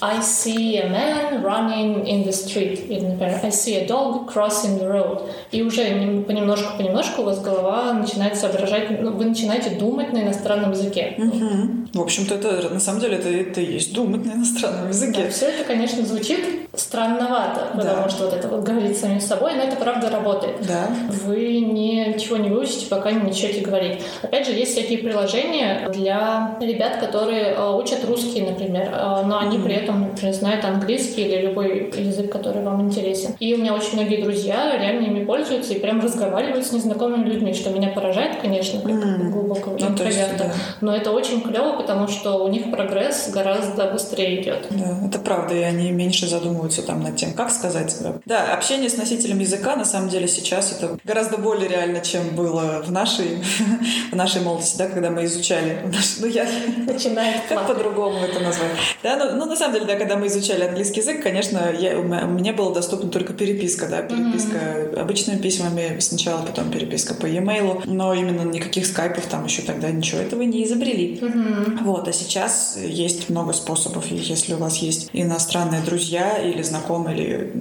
I 0.00 0.20
see 0.20 0.78
a 0.78 0.88
man 0.88 1.42
running 1.42 2.06
in 2.06 2.24
the 2.24 2.32
street, 2.32 2.86
или, 2.88 3.04
например, 3.06 3.40
I 3.42 3.50
see 3.50 3.74
a 3.76 3.86
dog 3.86 4.32
crossing 4.32 4.78
the 4.78 4.88
road. 4.88 5.22
И 5.50 5.62
уже 5.62 5.82
понемножку-понемножку 6.26 7.22
у 7.22 7.24
вас 7.24 7.40
голова 7.40 7.92
начинает 7.92 8.36
соображать, 8.36 9.00
ну, 9.00 9.12
вы 9.12 9.24
начинаете 9.24 9.70
думать 9.70 10.12
на 10.12 10.22
иностранном 10.22 10.72
языке. 10.72 11.14
Угу. 11.18 11.98
В 11.98 12.02
общем-то, 12.02 12.34
это 12.34 12.68
на 12.70 12.80
самом 12.80 13.00
деле 13.00 13.16
это, 13.16 13.28
это 13.28 13.60
и 13.60 13.72
есть 13.74 13.92
думать 13.92 14.24
на 14.24 14.32
иностранном 14.32 14.88
языке. 14.88 15.24
Да, 15.24 15.30
все 15.30 15.46
это, 15.46 15.64
конечно, 15.64 16.04
звучит 16.04 16.68
странновато, 16.74 17.68
потому 17.74 18.04
да. 18.04 18.08
что 18.08 18.24
вот 18.24 18.34
это 18.34 18.48
вот 18.48 18.62
говорить 18.62 18.98
самим 18.98 19.20
собой, 19.20 19.54
но 19.54 19.62
это 19.62 19.76
правда 19.76 20.10
работает. 20.10 20.56
Да. 20.66 20.88
Вы 21.24 21.60
ничего 21.60 22.36
не 22.36 22.50
выучите, 22.50 22.86
пока 22.86 23.10
не 23.10 23.22
начнете 23.22 23.60
говорить. 23.60 24.02
Опять 24.22 24.46
же, 24.46 24.52
есть 24.52 24.72
всякие 24.72 24.98
приложения 24.98 25.88
для 25.92 26.56
ребят, 26.60 26.98
которые 26.98 27.54
э, 27.54 27.72
учат 27.72 28.04
русский, 28.04 28.42
например, 28.42 28.90
э, 28.92 29.22
но 29.24 29.38
они 29.38 29.56
mm 29.56 29.64
при 29.68 29.74
этом, 29.74 29.87
например, 29.92 30.34
знают 30.34 30.64
английский 30.64 31.22
или 31.22 31.46
любой 31.46 31.90
язык, 31.96 32.30
который 32.30 32.62
вам 32.62 32.82
интересен. 32.82 33.34
И 33.38 33.54
у 33.54 33.58
меня 33.58 33.74
очень 33.74 33.94
многие 33.94 34.22
друзья 34.22 34.76
реально 34.78 35.06
ими 35.06 35.24
пользуются 35.24 35.74
и 35.74 35.78
прям 35.78 36.00
разговаривают 36.00 36.66
с 36.66 36.72
незнакомыми 36.72 37.26
людьми, 37.26 37.54
что 37.54 37.70
меня 37.70 37.88
поражает, 37.88 38.40
конечно, 38.40 38.80
как 38.80 38.90
mm 38.90 39.28
глубокого 39.28 39.76
ну, 39.78 39.88
интроверта. 39.88 40.44
Да. 40.44 40.52
Но 40.80 40.96
это 40.96 41.10
очень 41.10 41.42
клево, 41.42 41.76
потому 41.76 42.08
что 42.08 42.44
у 42.44 42.48
них 42.48 42.70
прогресс 42.70 43.30
гораздо 43.30 43.90
быстрее 43.90 44.42
идет. 44.42 44.66
Да, 44.70 45.06
это 45.06 45.18
правда, 45.18 45.54
и 45.54 45.62
они 45.62 45.90
меньше 45.90 46.26
задумываются 46.26 46.82
там 46.82 47.02
над 47.02 47.16
тем, 47.16 47.32
как 47.32 47.50
сказать. 47.50 47.96
Да, 48.00 48.14
да 48.24 48.54
общение 48.54 48.88
с 48.88 48.96
носителем 48.96 49.38
языка 49.38 49.76
на 49.76 49.84
самом 49.84 50.08
деле 50.08 50.28
сейчас 50.28 50.72
это 50.72 50.98
гораздо 51.04 51.38
более 51.38 51.68
реально, 51.68 52.00
чем 52.00 52.34
было 52.34 52.82
в 52.84 52.90
нашей, 52.90 53.42
в 54.12 54.16
нашей 54.16 54.42
молодости, 54.42 54.78
да, 54.78 54.86
когда 54.86 55.10
мы 55.10 55.24
изучали. 55.24 55.78
Ну, 56.20 56.26
я... 56.26 56.46
Начинает 56.86 57.42
Как 57.48 57.66
по-другому 57.66 58.18
это 58.18 58.40
назвать? 58.40 58.70
Да, 59.02 59.16
ну, 59.16 59.36
ну, 59.36 59.46
на 59.46 59.56
самом 59.56 59.74
деле, 59.74 59.77
да, 59.86 59.96
когда 59.96 60.16
мы 60.16 60.26
изучали 60.26 60.64
английский 60.64 61.00
язык, 61.00 61.22
конечно, 61.22 61.72
я, 61.78 61.96
мне 61.98 62.52
было 62.52 62.74
доступна 62.74 63.10
только 63.10 63.32
переписка, 63.32 63.86
да, 63.86 64.02
переписка 64.02 64.56
mm-hmm. 64.56 65.00
обычными 65.00 65.38
письмами 65.38 65.98
сначала, 66.00 66.42
потом 66.42 66.70
переписка 66.70 67.14
по 67.14 67.26
e-mail, 67.26 67.82
но 67.86 68.14
именно 68.14 68.42
никаких 68.42 68.86
скайпов 68.86 69.26
там 69.26 69.44
еще 69.44 69.62
тогда 69.62 69.90
ничего 69.90 70.20
этого 70.20 70.42
не 70.42 70.64
изобрели. 70.64 71.18
Mm-hmm. 71.20 71.84
Вот, 71.84 72.08
а 72.08 72.12
сейчас 72.12 72.78
есть 72.80 73.28
много 73.28 73.52
способов, 73.52 74.06
если 74.10 74.54
у 74.54 74.58
вас 74.58 74.78
есть 74.78 75.10
иностранные 75.12 75.82
друзья 75.82 76.38
или 76.38 76.62
знакомые, 76.62 77.16
или, 77.16 77.52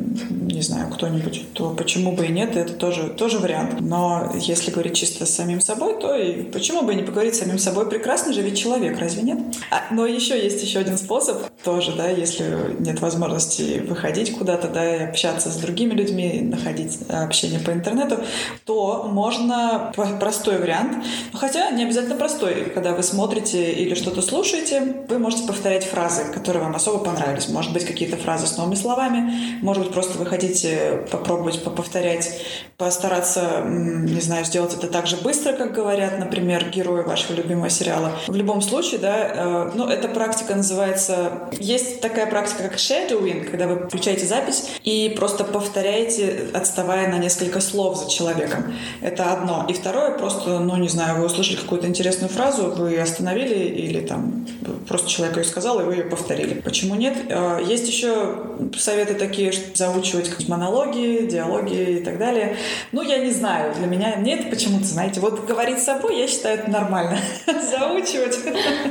не 0.54 0.62
знаю, 0.62 0.92
кто-нибудь, 0.92 1.54
то 1.54 1.72
почему 1.72 2.12
бы 2.12 2.26
и 2.26 2.30
нет, 2.30 2.56
это 2.56 2.74
тоже, 2.74 3.10
тоже 3.10 3.40
вариант. 3.40 3.80
Но 3.80 4.34
если 4.40 4.72
говорить 4.72 4.96
чисто 4.96 5.26
с 5.26 5.34
самим 5.34 5.62
собой, 5.62 6.00
то 6.00 6.16
и 6.16 6.44
почему 6.44 6.82
бы 6.82 6.94
и 6.94 6.96
не 6.96 7.04
поговорить 7.04 7.36
с 7.36 7.40
самим 7.40 7.60
собой? 7.60 7.90
Прекрасный 7.90 8.34
же 8.34 8.42
ведь 8.42 8.58
человек, 8.58 9.00
разве 9.00 9.24
нет? 9.24 9.40
А, 9.72 9.94
но 9.94 10.06
еще 10.06 10.42
есть 10.42 10.64
еще 10.64 10.80
один 10.80 10.98
способ, 10.98 11.44
тоже, 11.64 11.94
да, 11.96 12.07
если 12.10 12.76
нет 12.80 13.00
возможности 13.02 13.84
выходить 13.88 14.38
куда-то, 14.38 14.68
да, 14.68 14.96
и 14.96 15.04
общаться 15.04 15.50
с 15.50 15.56
другими 15.58 15.94
людьми, 15.94 16.42
находить 16.42 17.00
общение 17.10 17.60
по 17.60 17.72
интернету, 17.72 18.18
то 18.66 19.04
можно 19.04 19.92
простой 20.20 20.58
вариант, 20.58 21.06
хотя 21.34 21.72
не 21.72 21.84
обязательно 21.84 22.16
простой, 22.16 22.72
когда 22.74 22.94
вы 22.94 23.04
смотрите 23.04 23.72
или 23.72 23.96
что-то 23.96 24.22
слушаете, 24.22 25.06
вы 25.08 25.20
можете 25.20 25.48
повторять 25.48 25.86
фразы, 25.86 26.24
которые 26.34 26.64
вам 26.64 26.76
особо 26.76 27.04
понравились. 27.04 27.50
Может 27.50 27.74
быть, 27.74 27.86
какие-то 27.86 28.18
фразы 28.18 28.48
с 28.48 28.58
новыми 28.58 28.76
словами, 28.76 29.60
может 29.62 29.84
быть, 29.84 29.94
просто 29.94 30.18
вы 30.18 30.26
хотите 30.26 31.06
попробовать 31.12 31.62
повторять, 31.64 32.42
постараться, 32.78 33.64
не 33.66 34.22
знаю, 34.22 34.46
сделать 34.46 34.74
это 34.74 34.88
так 34.88 35.08
же 35.08 35.18
быстро, 35.18 35.54
как 35.54 35.74
говорят, 35.74 36.20
например, 36.20 36.70
герои 36.70 37.04
вашего 37.04 37.36
любимого 37.36 37.70
сериала. 37.70 38.12
В 38.28 38.36
любом 38.36 38.62
случае, 38.62 39.00
да, 39.00 39.16
э, 39.18 39.72
ну, 39.76 39.88
эта 39.88 40.08
практика 40.08 40.56
называется... 40.56 41.50
Есть 41.60 41.97
такая 42.02 42.28
практика, 42.28 42.64
как 42.64 42.74
shadowing, 42.76 43.50
когда 43.50 43.68
вы 43.68 43.88
включаете 43.88 44.26
запись 44.26 44.70
и 44.84 45.14
просто 45.16 45.44
повторяете, 45.44 46.48
отставая 46.54 47.10
на 47.10 47.18
несколько 47.18 47.62
слов 47.62 47.98
за 47.98 48.10
человеком. 48.10 48.74
Это 49.02 49.34
одно. 49.34 49.66
И 49.70 49.74
второе, 49.74 50.12
просто, 50.12 50.60
ну, 50.60 50.76
не 50.78 50.90
знаю, 50.90 51.20
вы 51.20 51.26
услышали 51.26 51.58
какую-то 51.58 51.88
интересную 51.88 52.30
фразу, 52.30 52.72
вы 52.72 52.98
остановили 53.00 53.56
или 53.56 54.02
там 54.02 54.46
просто 54.88 55.10
человек 55.10 55.38
ее 55.38 55.44
сказал, 55.44 55.80
и 55.80 55.84
вы 55.84 55.96
ее 55.96 56.04
повторили. 56.04 56.56
Почему 56.62 56.96
нет? 56.96 57.18
Э, 57.30 57.62
есть 57.66 57.88
еще 57.88 58.36
советы 58.78 59.16
такие, 59.16 59.52
что 59.52 59.64
заучивать 59.76 60.48
монологи, 60.48 61.28
диалоги 61.30 62.00
и 62.00 62.04
так 62.04 62.18
далее. 62.18 62.58
Ну, 62.92 63.02
я 63.02 63.18
не 63.18 63.32
знаю, 63.32 63.74
для 63.76 63.88
меня, 63.88 64.16
мне 64.18 64.40
это 64.40 64.50
почему-то, 64.50 64.86
знаете, 64.86 65.20
вот 65.20 65.46
говорить 65.46 65.80
с 65.80 65.86
собой, 65.86 66.20
я 66.20 66.28
считаю, 66.28 66.60
это 66.60 66.70
нормально. 66.70 67.18
Заучивать, 67.46 68.38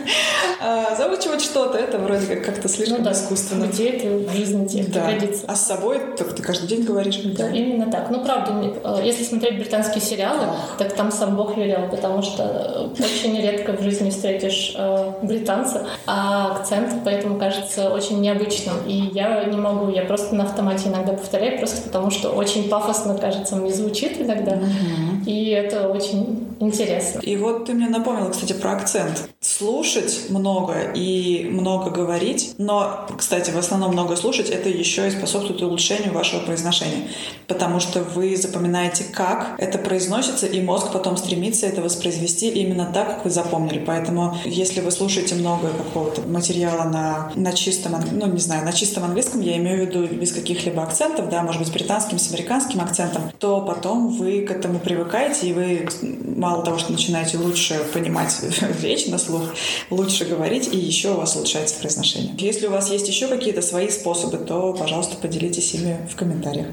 а, 0.61 0.95
заучивать 0.97 1.43
что-то, 1.43 1.79
это 1.79 1.99
вроде 1.99 2.27
как 2.27 2.45
как-то 2.45 2.69
слишком 2.69 2.96
ну, 3.05 3.13
искусственно. 3.13 3.67
Где 3.67 3.91
это 3.91 4.31
в 4.31 4.35
жизни 4.35 4.67
тебе 4.67 4.85
да. 4.85 5.07
пригодится. 5.07 5.45
А 5.47 5.57
с 5.57 5.67
собой 5.67 6.01
только 6.17 6.35
ты 6.35 6.43
каждый 6.43 6.69
день 6.69 6.85
говоришь. 6.85 7.21
Да, 7.25 7.49
именно 7.51 7.91
так. 7.91 8.11
Ну, 8.11 8.25
правда, 8.25 8.53
э, 8.63 9.01
если 9.05 9.25
смотреть 9.25 9.59
британские 9.59 10.01
сериалы, 10.01 10.47
так 10.79 10.95
там 10.95 11.11
сам 11.11 11.37
Бог 11.37 11.57
велел, 11.57 11.89
потому 11.91 12.23
что 12.23 12.91
очень 12.99 13.41
редко 13.41 13.73
в 13.73 13.83
жизни 13.83 14.11
встретишь 14.11 14.75
э, 14.77 15.13
британца, 15.23 15.87
а 16.07 16.57
акцент 16.57 16.93
поэтому 17.05 17.39
кажется 17.39 17.91
очень 17.91 18.21
необычным. 18.21 18.75
И 18.87 19.11
я 19.13 19.45
не 19.45 19.57
могу, 19.57 19.91
я 19.91 20.03
просто 20.03 20.35
на 20.35 20.45
автомате 20.45 20.89
иногда 20.89 21.13
повторяю, 21.13 21.59
просто 21.59 21.83
потому 21.83 22.11
что 22.11 22.31
очень 22.31 22.69
пафосно, 22.69 23.17
кажется, 23.17 23.57
мне 23.57 23.73
звучит 23.73 24.21
иногда. 24.21 24.53
Mm-hmm. 24.53 25.25
И 25.27 25.51
это 25.51 25.89
очень 25.89 26.47
интересно. 26.61 27.21
И 27.21 27.37
вот 27.37 27.67
ты 27.67 27.75
мне 27.75 27.89
напомнила, 27.89 28.31
кстати, 28.31 28.53
про 28.53 28.73
акцент. 28.73 29.29
Слушать 29.59 30.27
много 30.29 30.93
и 30.95 31.49
много 31.51 31.89
говорить, 31.89 32.57
но, 32.59 33.07
кстати, 33.17 33.51
в 33.51 33.57
основном 33.57 33.93
много 33.93 34.15
слушать, 34.15 34.51
это 34.51 34.69
еще 34.69 35.09
и 35.09 35.11
способствует 35.11 35.63
улучшению 35.63 36.13
вашего 36.13 36.41
произношения, 36.41 37.09
потому 37.47 37.81
что 37.81 38.03
вы 38.03 38.37
запоминаете, 38.37 39.05
как 39.05 39.55
это 39.57 39.79
произносится, 39.79 40.47
и 40.47 40.61
мозг 40.61 40.93
потом 40.93 41.17
стремится 41.17 41.67
это 41.67 41.81
воспроизвести 41.81 42.51
именно 42.51 42.85
так, 42.93 43.09
как 43.09 43.25
вы 43.25 43.31
запомнили. 43.31 43.83
Поэтому, 43.83 44.37
если 44.45 44.83
вы 44.83 44.91
слушаете 44.91 45.37
много 45.37 45.69
какого-то 45.71 46.21
материала 46.21 46.85
на, 46.85 47.33
на 47.35 47.55
чистом, 47.55 47.95
ну, 48.13 48.27
не 48.27 48.41
знаю, 48.41 48.63
на 48.63 48.75
чистом 48.75 49.05
английском, 49.05 49.41
я 49.41 49.57
имею 49.57 49.79
в 49.79 49.89
виду 49.89 50.07
без 50.07 50.33
каких-либо 50.33 50.83
акцентов, 50.83 51.31
да, 51.31 51.43
может 51.43 51.63
быть, 51.63 51.73
британским, 51.73 52.19
с 52.19 52.31
американским 52.31 52.83
акцентом, 52.83 53.33
то 53.39 53.63
потом 53.63 54.19
вы 54.19 54.43
к 54.43 54.51
этому 54.51 54.81
привыкаете, 54.81 55.47
и 55.47 55.53
вы 55.55 55.89
мало 56.37 56.63
того, 56.63 56.77
что 56.77 56.93
начинаете 56.93 57.39
лучше 57.39 57.81
понимать 57.95 58.39
речь 58.83 59.07
на 59.07 59.17
слух, 59.17 59.46
лучше 59.91 60.25
говорить, 60.25 60.69
и 60.73 60.77
еще 60.77 61.11
у 61.13 61.17
вас 61.17 61.37
улучшается 61.37 61.79
произношение. 61.81 62.35
Если 62.39 62.67
у 62.67 62.71
вас 62.71 62.91
есть 62.91 63.09
еще 63.09 63.29
какие-то 63.29 63.63
свои 63.63 63.89
способы, 63.89 64.39
то, 64.39 64.73
пожалуйста, 64.73 65.17
поделитесь 65.17 65.75
ими 65.75 66.09
в 66.11 66.17
комментариях. 66.17 66.69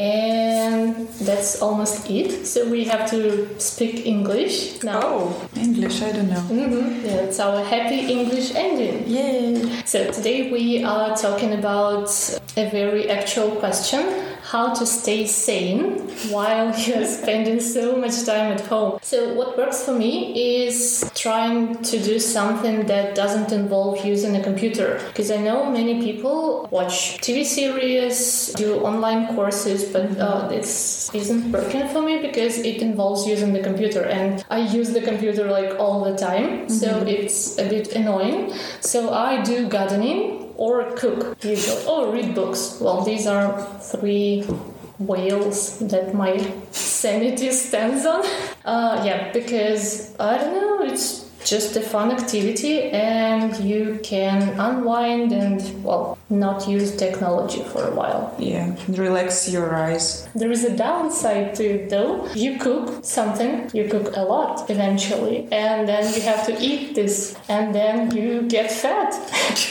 And 0.00 1.08
that's 1.20 1.60
almost 1.60 2.08
it. 2.08 2.46
So 2.46 2.66
we 2.66 2.84
have 2.86 3.10
to 3.10 3.46
speak 3.58 4.06
English 4.06 4.82
now. 4.82 5.00
Oh, 5.02 5.48
English, 5.54 6.00
I 6.00 6.12
don't 6.12 6.30
know. 6.30 6.40
Mm-hmm. 6.48 7.04
Yeah, 7.04 7.28
it's 7.28 7.38
our 7.38 7.62
happy 7.62 8.10
English 8.10 8.54
ending. 8.54 9.06
Yay! 9.06 9.82
So 9.84 10.10
today 10.10 10.50
we 10.50 10.82
are 10.82 11.14
talking 11.14 11.52
about 11.52 12.08
a 12.56 12.70
very 12.70 13.10
actual 13.10 13.50
question 13.56 14.00
how 14.50 14.74
to 14.74 14.84
stay 14.84 15.24
sane 15.26 15.80
while 16.28 16.76
you're 16.84 17.06
spending 17.06 17.60
so 17.60 17.96
much 17.96 18.24
time 18.24 18.52
at 18.52 18.60
home. 18.62 18.98
So, 19.02 19.34
what 19.34 19.56
works 19.56 19.84
for 19.84 19.94
me 19.94 20.12
is 20.64 21.08
trying 21.14 21.82
to 21.82 22.02
do 22.02 22.18
something 22.18 22.86
that 22.86 23.14
doesn't 23.14 23.52
involve 23.52 24.04
using 24.04 24.36
a 24.36 24.42
computer. 24.42 25.00
Because 25.08 25.30
I 25.30 25.36
know 25.36 25.70
many 25.70 26.02
people 26.02 26.68
watch 26.70 27.18
TV 27.24 27.44
series, 27.44 28.52
do 28.54 28.80
online 28.80 29.34
courses, 29.36 29.84
but 29.84 30.18
uh, 30.18 30.48
this 30.48 31.10
isn't 31.14 31.52
working 31.52 31.86
for 31.88 32.02
me 32.02 32.20
because 32.20 32.58
it 32.58 32.82
involves 32.82 33.26
using 33.26 33.52
the 33.52 33.62
computer. 33.62 34.02
And 34.02 34.44
I 34.50 34.58
use 34.58 34.90
the 34.90 35.02
computer 35.02 35.44
like 35.48 35.78
all 35.78 36.02
the 36.04 36.16
time, 36.16 36.46
mm-hmm. 36.50 36.68
so 36.68 37.04
it's 37.06 37.56
a 37.58 37.68
bit 37.68 37.94
annoying. 37.94 38.52
So, 38.80 39.12
I 39.12 39.42
do 39.42 39.68
gardening 39.68 40.39
or 40.60 40.92
cook. 40.92 41.36
Usually 41.42 41.84
or 41.86 42.12
read 42.12 42.34
books. 42.34 42.78
Well 42.80 43.00
these 43.02 43.26
are 43.26 43.48
three 43.80 44.44
whales 44.98 45.78
that 45.78 46.14
my 46.14 46.36
sanity 46.70 47.50
stands 47.50 48.04
on. 48.04 48.24
Uh, 48.64 49.02
yeah 49.06 49.32
because 49.32 50.14
i 50.20 50.36
don't 50.36 50.54
know 50.54 50.82
it's 50.82 51.29
just 51.44 51.76
a 51.76 51.80
fun 51.80 52.10
activity 52.10 52.82
and 52.90 53.56
you 53.58 53.98
can 54.02 54.48
unwind 54.58 55.32
and 55.32 55.84
well 55.84 56.18
not 56.28 56.68
use 56.68 56.96
technology 56.96 57.62
for 57.64 57.88
a 57.88 57.94
while. 57.94 58.34
Yeah 58.38 58.76
relax 58.88 59.48
your 59.50 59.74
eyes. 59.74 60.28
There 60.34 60.50
is 60.50 60.64
a 60.64 60.76
downside 60.76 61.54
to 61.56 61.64
it 61.64 61.90
though. 61.90 62.26
You 62.34 62.58
cook 62.58 63.04
something 63.04 63.70
you 63.72 63.88
cook 63.88 64.16
a 64.16 64.22
lot 64.22 64.70
eventually 64.70 65.48
and 65.52 65.88
then 65.88 66.12
you 66.14 66.20
have 66.22 66.46
to 66.46 66.56
eat 66.60 66.94
this 66.94 67.36
and 67.48 67.74
then 67.74 68.14
you 68.16 68.42
get 68.42 68.70
fat. 68.70 69.12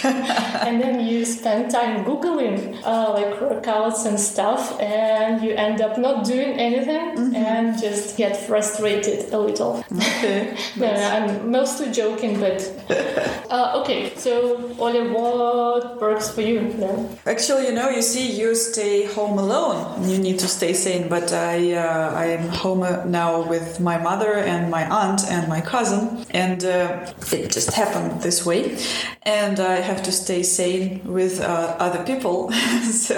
And 0.70 0.82
then 0.82 1.00
you 1.08 1.26
spend 1.26 1.72
time 1.72 2.06
googling 2.06 2.80
uh, 2.84 3.14
like 3.14 3.40
workouts 3.40 4.06
and 4.06 4.20
stuff 4.20 4.80
and 4.80 5.42
you 5.44 5.52
end 5.52 5.82
up 5.82 5.98
not 5.98 6.26
doing 6.26 6.60
anything 6.60 7.16
mm-hmm. 7.16 7.36
and 7.36 7.80
just 7.80 8.18
get 8.18 8.36
frustrated 8.48 9.34
a 9.34 9.40
little. 9.40 9.84
Okay. 9.96 10.56
I'm 10.82 11.52
mostly 11.60 11.92
joking, 11.92 12.40
but 12.40 12.60
uh, 13.56 13.80
okay. 13.80 14.00
So, 14.16 14.32
Ole, 14.80 15.02
what 15.14 16.00
works 16.02 16.28
for 16.36 16.42
you 16.42 16.60
then? 16.84 16.98
Actually, 17.26 17.64
you 17.68 17.74
know, 17.74 17.90
you 17.90 18.02
see, 18.02 18.28
you 18.42 18.56
stay 18.56 19.06
home 19.18 19.38
alone. 19.46 19.78
You 20.10 20.18
need 20.18 20.40
to 20.40 20.48
stay 20.48 20.74
sane. 20.74 21.10
But 21.10 21.28
I, 21.34 21.74
uh, 21.74 22.24
I 22.24 22.26
am 22.38 22.46
home 22.64 22.84
now 23.22 23.32
with 23.54 23.80
my 23.80 23.98
mother 24.10 24.34
and 24.54 24.72
my 24.78 24.84
aunt 25.02 25.22
and 25.36 25.44
my 25.56 25.62
cousin, 25.74 26.26
and 26.32 26.64
uh, 26.64 27.12
it 27.38 27.52
just 27.58 27.72
happened 27.82 28.22
this 28.22 28.46
way. 28.46 28.62
And 29.24 29.60
I 29.60 29.76
have 29.90 30.02
to 30.04 30.12
stay 30.12 30.42
sane 30.44 31.02
with 31.18 31.42
uh, 31.42 31.76
other 31.86 32.02
people. 32.12 32.52
so, 33.06 33.18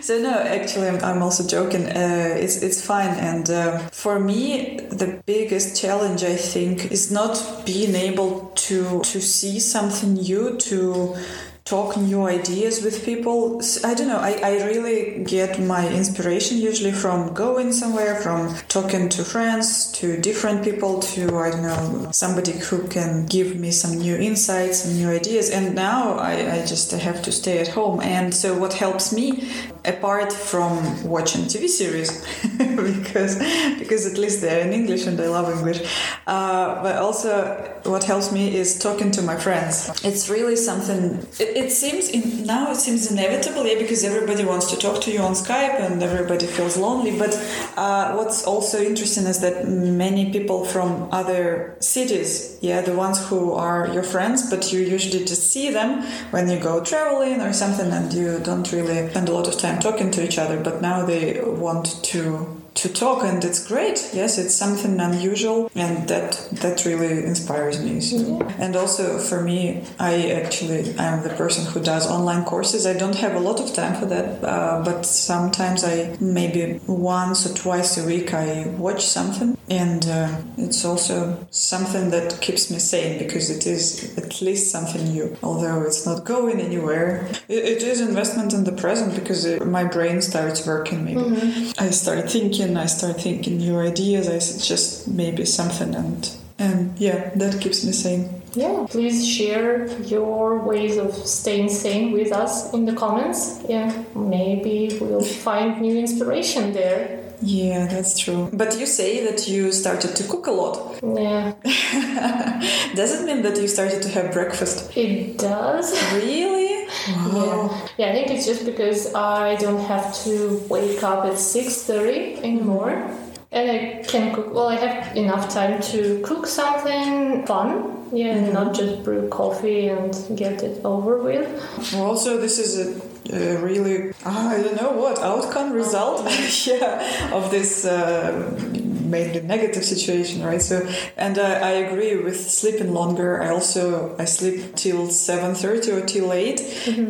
so 0.00 0.12
no, 0.28 0.34
actually, 0.58 0.88
I'm, 0.88 1.00
I'm 1.08 1.22
also 1.22 1.42
joking. 1.56 1.84
Uh, 1.86 2.44
it's 2.44 2.56
it's 2.62 2.80
fine. 2.92 3.14
And 3.30 3.46
uh, 3.50 3.78
for 4.02 4.20
me, 4.20 4.78
the 5.00 5.08
biggest 5.26 5.68
challenge 5.82 6.22
I 6.22 6.36
think 6.36 6.92
is 6.92 7.10
not 7.10 7.34
being 7.64 7.94
able 7.94 8.52
to 8.54 9.00
to 9.02 9.20
see 9.20 9.58
something 9.60 10.14
new 10.14 10.56
to 10.58 11.16
talk 11.64 11.96
new 11.96 12.26
ideas 12.26 12.82
with 12.84 13.06
people. 13.06 13.62
I 13.82 13.94
don't 13.94 14.08
know. 14.08 14.18
I, 14.18 14.32
I 14.44 14.66
really 14.66 15.24
get 15.24 15.58
my 15.58 15.88
inspiration 15.88 16.58
usually 16.58 16.92
from 16.92 17.32
going 17.32 17.72
somewhere, 17.72 18.16
from 18.16 18.54
talking 18.68 19.08
to 19.08 19.24
friends, 19.24 19.90
to 19.92 20.20
different 20.20 20.62
people, 20.62 21.00
to, 21.00 21.38
I 21.38 21.50
don't 21.50 21.62
know, 21.62 22.10
somebody 22.12 22.52
who 22.52 22.86
can 22.88 23.24
give 23.24 23.56
me 23.56 23.70
some 23.70 23.96
new 23.96 24.14
insights 24.14 24.84
and 24.84 24.98
new 24.98 25.08
ideas. 25.08 25.48
And 25.48 25.74
now 25.74 26.18
I, 26.18 26.56
I 26.56 26.66
just 26.66 26.90
have 26.90 27.22
to 27.22 27.32
stay 27.32 27.58
at 27.60 27.68
home. 27.68 28.00
And 28.02 28.34
so 28.34 28.58
what 28.58 28.74
helps 28.74 29.10
me, 29.10 29.50
apart 29.86 30.34
from 30.34 31.02
watching 31.02 31.44
TV 31.44 31.66
series, 31.68 32.10
because, 32.58 33.38
because 33.78 34.04
at 34.04 34.18
least 34.18 34.42
they're 34.42 34.66
in 34.66 34.74
English 34.74 35.06
and 35.06 35.18
I 35.18 35.28
love 35.28 35.50
English, 35.50 35.80
uh, 36.26 36.82
but 36.82 36.96
also 36.96 37.80
what 37.84 38.04
helps 38.04 38.32
me 38.32 38.54
is 38.54 38.78
talking 38.78 39.10
to 39.12 39.22
my 39.22 39.36
friends. 39.36 39.90
It's 40.04 40.28
really 40.28 40.56
something, 40.56 41.26
it, 41.40 41.53
it 41.54 41.70
seems 41.70 42.08
in, 42.08 42.44
now 42.46 42.70
it 42.70 42.76
seems 42.76 43.10
inevitable, 43.10 43.66
yeah, 43.66 43.78
because 43.78 44.04
everybody 44.04 44.44
wants 44.44 44.70
to 44.70 44.76
talk 44.76 45.00
to 45.02 45.10
you 45.10 45.20
on 45.20 45.32
Skype 45.32 45.80
and 45.80 46.02
everybody 46.02 46.46
feels 46.46 46.76
lonely. 46.76 47.18
But 47.18 47.34
uh, 47.76 48.14
what's 48.14 48.44
also 48.44 48.82
interesting 48.82 49.26
is 49.26 49.40
that 49.40 49.68
many 49.68 50.32
people 50.32 50.64
from 50.64 51.08
other 51.12 51.76
cities, 51.80 52.58
yeah, 52.60 52.80
the 52.80 52.94
ones 52.94 53.24
who 53.28 53.52
are 53.52 53.88
your 53.88 54.02
friends, 54.02 54.50
but 54.50 54.72
you 54.72 54.80
usually 54.80 55.24
just 55.24 55.50
see 55.50 55.70
them 55.70 56.02
when 56.30 56.48
you 56.48 56.58
go 56.58 56.82
traveling 56.82 57.40
or 57.40 57.52
something, 57.52 57.90
and 57.90 58.12
you 58.12 58.38
don't 58.40 58.70
really 58.72 59.08
spend 59.10 59.28
a 59.28 59.32
lot 59.32 59.48
of 59.48 59.58
time 59.58 59.78
talking 59.80 60.10
to 60.10 60.24
each 60.24 60.38
other. 60.38 60.60
But 60.60 60.82
now 60.82 61.04
they 61.04 61.40
want 61.42 62.02
to 62.04 62.63
to 62.74 62.88
talk 62.92 63.22
and 63.22 63.44
it's 63.44 63.64
great 63.66 64.10
yes 64.12 64.36
it's 64.36 64.54
something 64.54 64.98
unusual 65.00 65.70
and 65.76 66.08
that 66.08 66.48
that 66.50 66.84
really 66.84 67.24
inspires 67.24 67.80
me 67.80 68.00
so. 68.00 68.16
mm-hmm. 68.16 68.62
and 68.62 68.74
also 68.74 69.18
for 69.18 69.40
me 69.42 69.84
i 70.00 70.30
actually 70.30 70.96
i'm 70.98 71.22
the 71.22 71.30
person 71.30 71.64
who 71.66 71.80
does 71.80 72.04
online 72.10 72.44
courses 72.44 72.84
i 72.84 72.92
don't 72.92 73.14
have 73.14 73.34
a 73.34 73.40
lot 73.40 73.60
of 73.60 73.72
time 73.72 73.94
for 73.94 74.06
that 74.06 74.42
uh, 74.42 74.82
but 74.84 75.06
sometimes 75.06 75.84
i 75.84 76.16
maybe 76.20 76.80
once 76.86 77.46
or 77.48 77.54
twice 77.54 77.96
a 77.96 78.04
week 78.04 78.34
i 78.34 78.66
watch 78.76 79.06
something 79.06 79.56
and 79.68 80.06
uh, 80.06 80.36
it's 80.58 80.84
also 80.84 81.46
something 81.50 82.10
that 82.10 82.40
keeps 82.40 82.70
me 82.70 82.78
sane 82.78 83.18
because 83.18 83.50
it 83.50 83.66
is 83.66 84.16
at 84.18 84.40
least 84.42 84.70
something 84.70 85.04
new 85.04 85.36
although 85.42 85.82
it's 85.82 86.04
not 86.06 86.24
going 86.24 86.60
anywhere 86.60 87.26
it, 87.48 87.64
it 87.64 87.82
is 87.82 88.00
investment 88.00 88.52
in 88.52 88.64
the 88.64 88.72
present 88.72 89.14
because 89.14 89.44
it, 89.44 89.64
my 89.66 89.84
brain 89.84 90.20
starts 90.20 90.66
working 90.66 91.04
maybe 91.04 91.20
mm-hmm. 91.20 91.82
i 91.82 91.90
start 91.90 92.30
thinking 92.30 92.74
I 92.76 92.86
start 92.86 93.20
thinking 93.20 93.58
new 93.58 93.78
ideas. 93.78 94.28
I 94.28 94.38
suggest 94.38 95.08
maybe 95.08 95.44
something, 95.44 95.94
and 95.94 96.30
and 96.58 96.98
yeah, 96.98 97.30
that 97.34 97.60
keeps 97.60 97.84
me 97.84 97.92
sane. 97.92 98.28
Yeah, 98.54 98.86
please 98.88 99.26
share 99.26 99.88
your 100.02 100.58
ways 100.58 100.96
of 100.96 101.12
staying 101.14 101.70
sane 101.70 102.12
with 102.12 102.30
us 102.32 102.72
in 102.72 102.84
the 102.84 102.94
comments. 102.94 103.62
Yeah, 103.68 104.04
maybe 104.14 104.98
we'll 105.00 105.24
find 105.24 105.80
new 105.80 105.98
inspiration 105.98 106.72
there. 106.72 107.23
Yeah, 107.40 107.86
that's 107.86 108.18
true. 108.18 108.48
But 108.52 108.78
you 108.78 108.86
say 108.86 109.24
that 109.26 109.48
you 109.48 109.72
started 109.72 110.16
to 110.16 110.24
cook 110.24 110.46
a 110.46 110.50
lot. 110.50 111.00
Yeah. 111.02 111.54
does 112.94 113.20
it 113.20 113.26
mean 113.26 113.42
that 113.42 113.60
you 113.60 113.68
started 113.68 114.02
to 114.02 114.08
have 114.10 114.32
breakfast? 114.32 114.96
It 114.96 115.38
does. 115.38 115.92
Really? 116.12 116.72
Wow. 117.08 117.70
Yeah. 117.70 117.88
yeah, 117.98 118.10
I 118.10 118.12
think 118.12 118.30
it's 118.30 118.46
just 118.46 118.64
because 118.64 119.14
I 119.14 119.56
don't 119.56 119.84
have 119.84 120.14
to 120.24 120.62
wake 120.70 121.02
up 121.02 121.24
at 121.24 121.34
6.30 121.34 122.38
anymore. 122.38 122.92
Mm-hmm. 122.92 123.24
And 123.52 123.70
I 123.70 124.02
can 124.06 124.34
cook, 124.34 124.52
well, 124.54 124.68
I 124.68 124.76
have 124.76 125.16
enough 125.16 125.52
time 125.52 125.80
to 125.92 126.20
cook 126.24 126.46
something 126.46 127.46
fun. 127.46 128.08
Yeah, 128.12 128.34
and 128.34 128.52
not 128.52 128.74
mm-hmm. 128.74 128.74
just 128.74 129.04
brew 129.04 129.28
coffee 129.28 129.88
and 129.88 130.12
get 130.36 130.62
it 130.62 130.84
over 130.84 131.22
with. 131.22 131.46
Also, 131.94 132.38
this 132.38 132.58
is 132.58 132.78
a, 132.78 133.13
a 133.32 133.56
really, 133.56 134.12
I 134.24 134.62
don't 134.62 134.80
know 134.80 134.92
what, 134.92 135.18
outcome, 135.18 135.72
result 135.72 136.22
yeah, 136.66 137.32
of 137.32 137.50
this 137.50 137.84
uh, 137.84 138.58
mainly 139.04 139.40
negative 139.40 139.84
situation, 139.84 140.42
right? 140.42 140.62
So, 140.62 140.88
and 141.16 141.38
uh, 141.38 141.42
I 141.42 141.70
agree 141.70 142.16
with 142.16 142.38
sleeping 142.38 142.92
longer. 142.92 143.42
I 143.42 143.48
also, 143.50 144.16
I 144.18 144.24
sleep 144.24 144.76
till 144.76 145.06
7.30 145.06 146.02
or 146.02 146.06
till 146.06 146.32
8. 146.32 146.60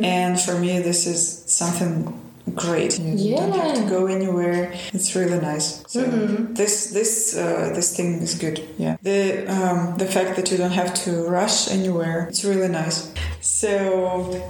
And 0.03 0.41
for 0.41 0.59
me, 0.59 0.81
this 0.81 1.07
is 1.07 1.45
something 1.47 2.21
great. 2.55 2.99
You 2.99 3.37
don't 3.37 3.53
have 3.53 3.75
to 3.75 3.89
go 3.89 4.07
anywhere. 4.07 4.73
It's 4.93 5.15
really 5.15 5.41
nice. 5.41 5.83
So 5.89 6.03
this 6.03 6.91
this 6.91 7.37
uh, 7.37 7.73
this 7.75 7.97
thing 7.97 8.21
is 8.21 8.35
good. 8.35 8.67
Yeah. 8.79 8.97
The 9.03 9.47
um, 9.49 9.97
the 9.97 10.07
fact 10.07 10.37
that 10.37 10.51
you 10.51 10.59
don't 10.59 10.73
have 10.73 10.95
to 11.05 11.27
rush 11.27 11.71
anywhere 11.71 12.27
it's 12.29 12.45
really 12.45 12.69
nice. 12.69 13.13
So 13.41 14.41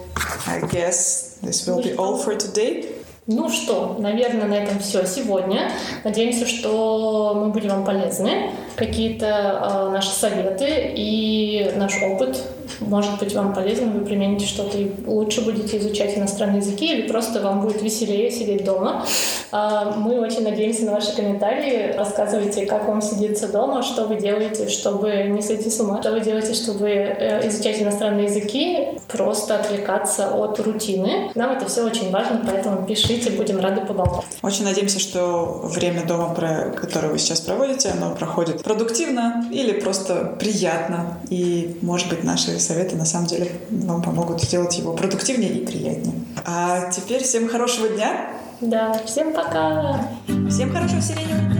i 0.46 0.60
guess 0.70 1.33
this 1.44 1.66
will 1.66 1.82
be 1.82 1.94
all 1.96 2.18
for 2.18 2.36
today 2.36 2.94
Ну 3.26 3.48
что, 3.48 3.96
наверное, 3.98 4.46
на 4.46 4.54
этом 4.54 4.80
все 4.80 5.06
сегодня. 5.06 5.70
Надеемся, 6.04 6.46
что 6.46 7.32
мы 7.34 7.48
были 7.48 7.70
вам 7.70 7.82
полезны. 7.82 8.50
Какие-то 8.76 9.26
э, 9.26 9.90
наши 9.92 10.10
советы 10.10 10.92
и 10.94 11.72
наш 11.74 12.02
опыт 12.02 12.42
может 12.80 13.18
быть 13.18 13.34
вам 13.34 13.52
полезен. 13.54 13.92
Вы 13.92 14.04
примените 14.04 14.46
что-то 14.46 14.78
и 14.78 14.90
лучше 15.06 15.42
будете 15.42 15.78
изучать 15.78 16.16
иностранные 16.16 16.58
языки 16.58 16.86
или 16.92 17.08
просто 17.08 17.40
вам 17.40 17.60
будет 17.60 17.82
веселее 17.82 18.30
сидеть 18.30 18.64
дома. 18.64 19.04
А, 19.52 19.92
Мы 19.96 20.20
очень 20.20 20.42
надеемся 20.42 20.84
на 20.84 20.92
ваши 20.92 21.14
комментарии. 21.14 21.94
Рассказывайте, 21.96 22.66
как 22.66 22.88
вам 22.88 23.00
сидится 23.02 23.48
дома, 23.48 23.82
что 23.82 24.04
вы 24.04 24.16
делаете, 24.16 24.68
чтобы 24.68 25.24
не 25.28 25.42
сойти 25.42 25.70
с 25.70 25.80
ума, 25.80 26.00
что 26.00 26.12
вы 26.12 26.20
делаете, 26.20 26.54
чтобы 26.54 26.88
э, 26.88 27.48
изучать 27.48 27.80
иностранные 27.80 28.24
языки, 28.24 28.88
просто 29.08 29.56
отвлекаться 29.56 30.28
от 30.34 30.58
рутины. 30.60 31.30
Нам 31.34 31.52
это 31.52 31.66
все 31.66 31.84
очень 31.84 32.10
важно, 32.10 32.42
поэтому 32.46 32.86
пишите, 32.86 33.30
будем 33.30 33.60
рады 33.60 33.82
поболтать. 33.82 34.24
очень 34.42 34.64
надеемся 34.64 34.98
что 34.98 35.60
время 35.64 36.04
дома 36.04 36.34
которое 36.74 37.08
вы 37.08 37.18
сейчас 37.18 37.40
проводите 37.40 37.90
оно 37.90 38.14
проходит 38.14 38.62
продуктивно 38.62 39.46
или 39.50 39.72
просто 39.72 40.36
приятно 40.38 41.18
и 41.30 41.76
может 41.82 42.08
быть 42.08 42.24
наши 42.24 42.53
советы 42.60 42.96
на 42.96 43.04
самом 43.04 43.26
деле 43.26 43.50
вам 43.70 44.02
помогут 44.02 44.42
сделать 44.42 44.76
его 44.78 44.92
продуктивнее 44.92 45.52
и 45.52 45.66
приятнее. 45.66 46.14
А 46.44 46.90
теперь 46.90 47.22
всем 47.22 47.48
хорошего 47.48 47.88
дня. 47.88 48.30
Да, 48.60 48.96
всем 49.06 49.32
пока! 49.32 50.00
всем 50.48 50.72
хорошего 50.72 51.00
дня 51.00 51.53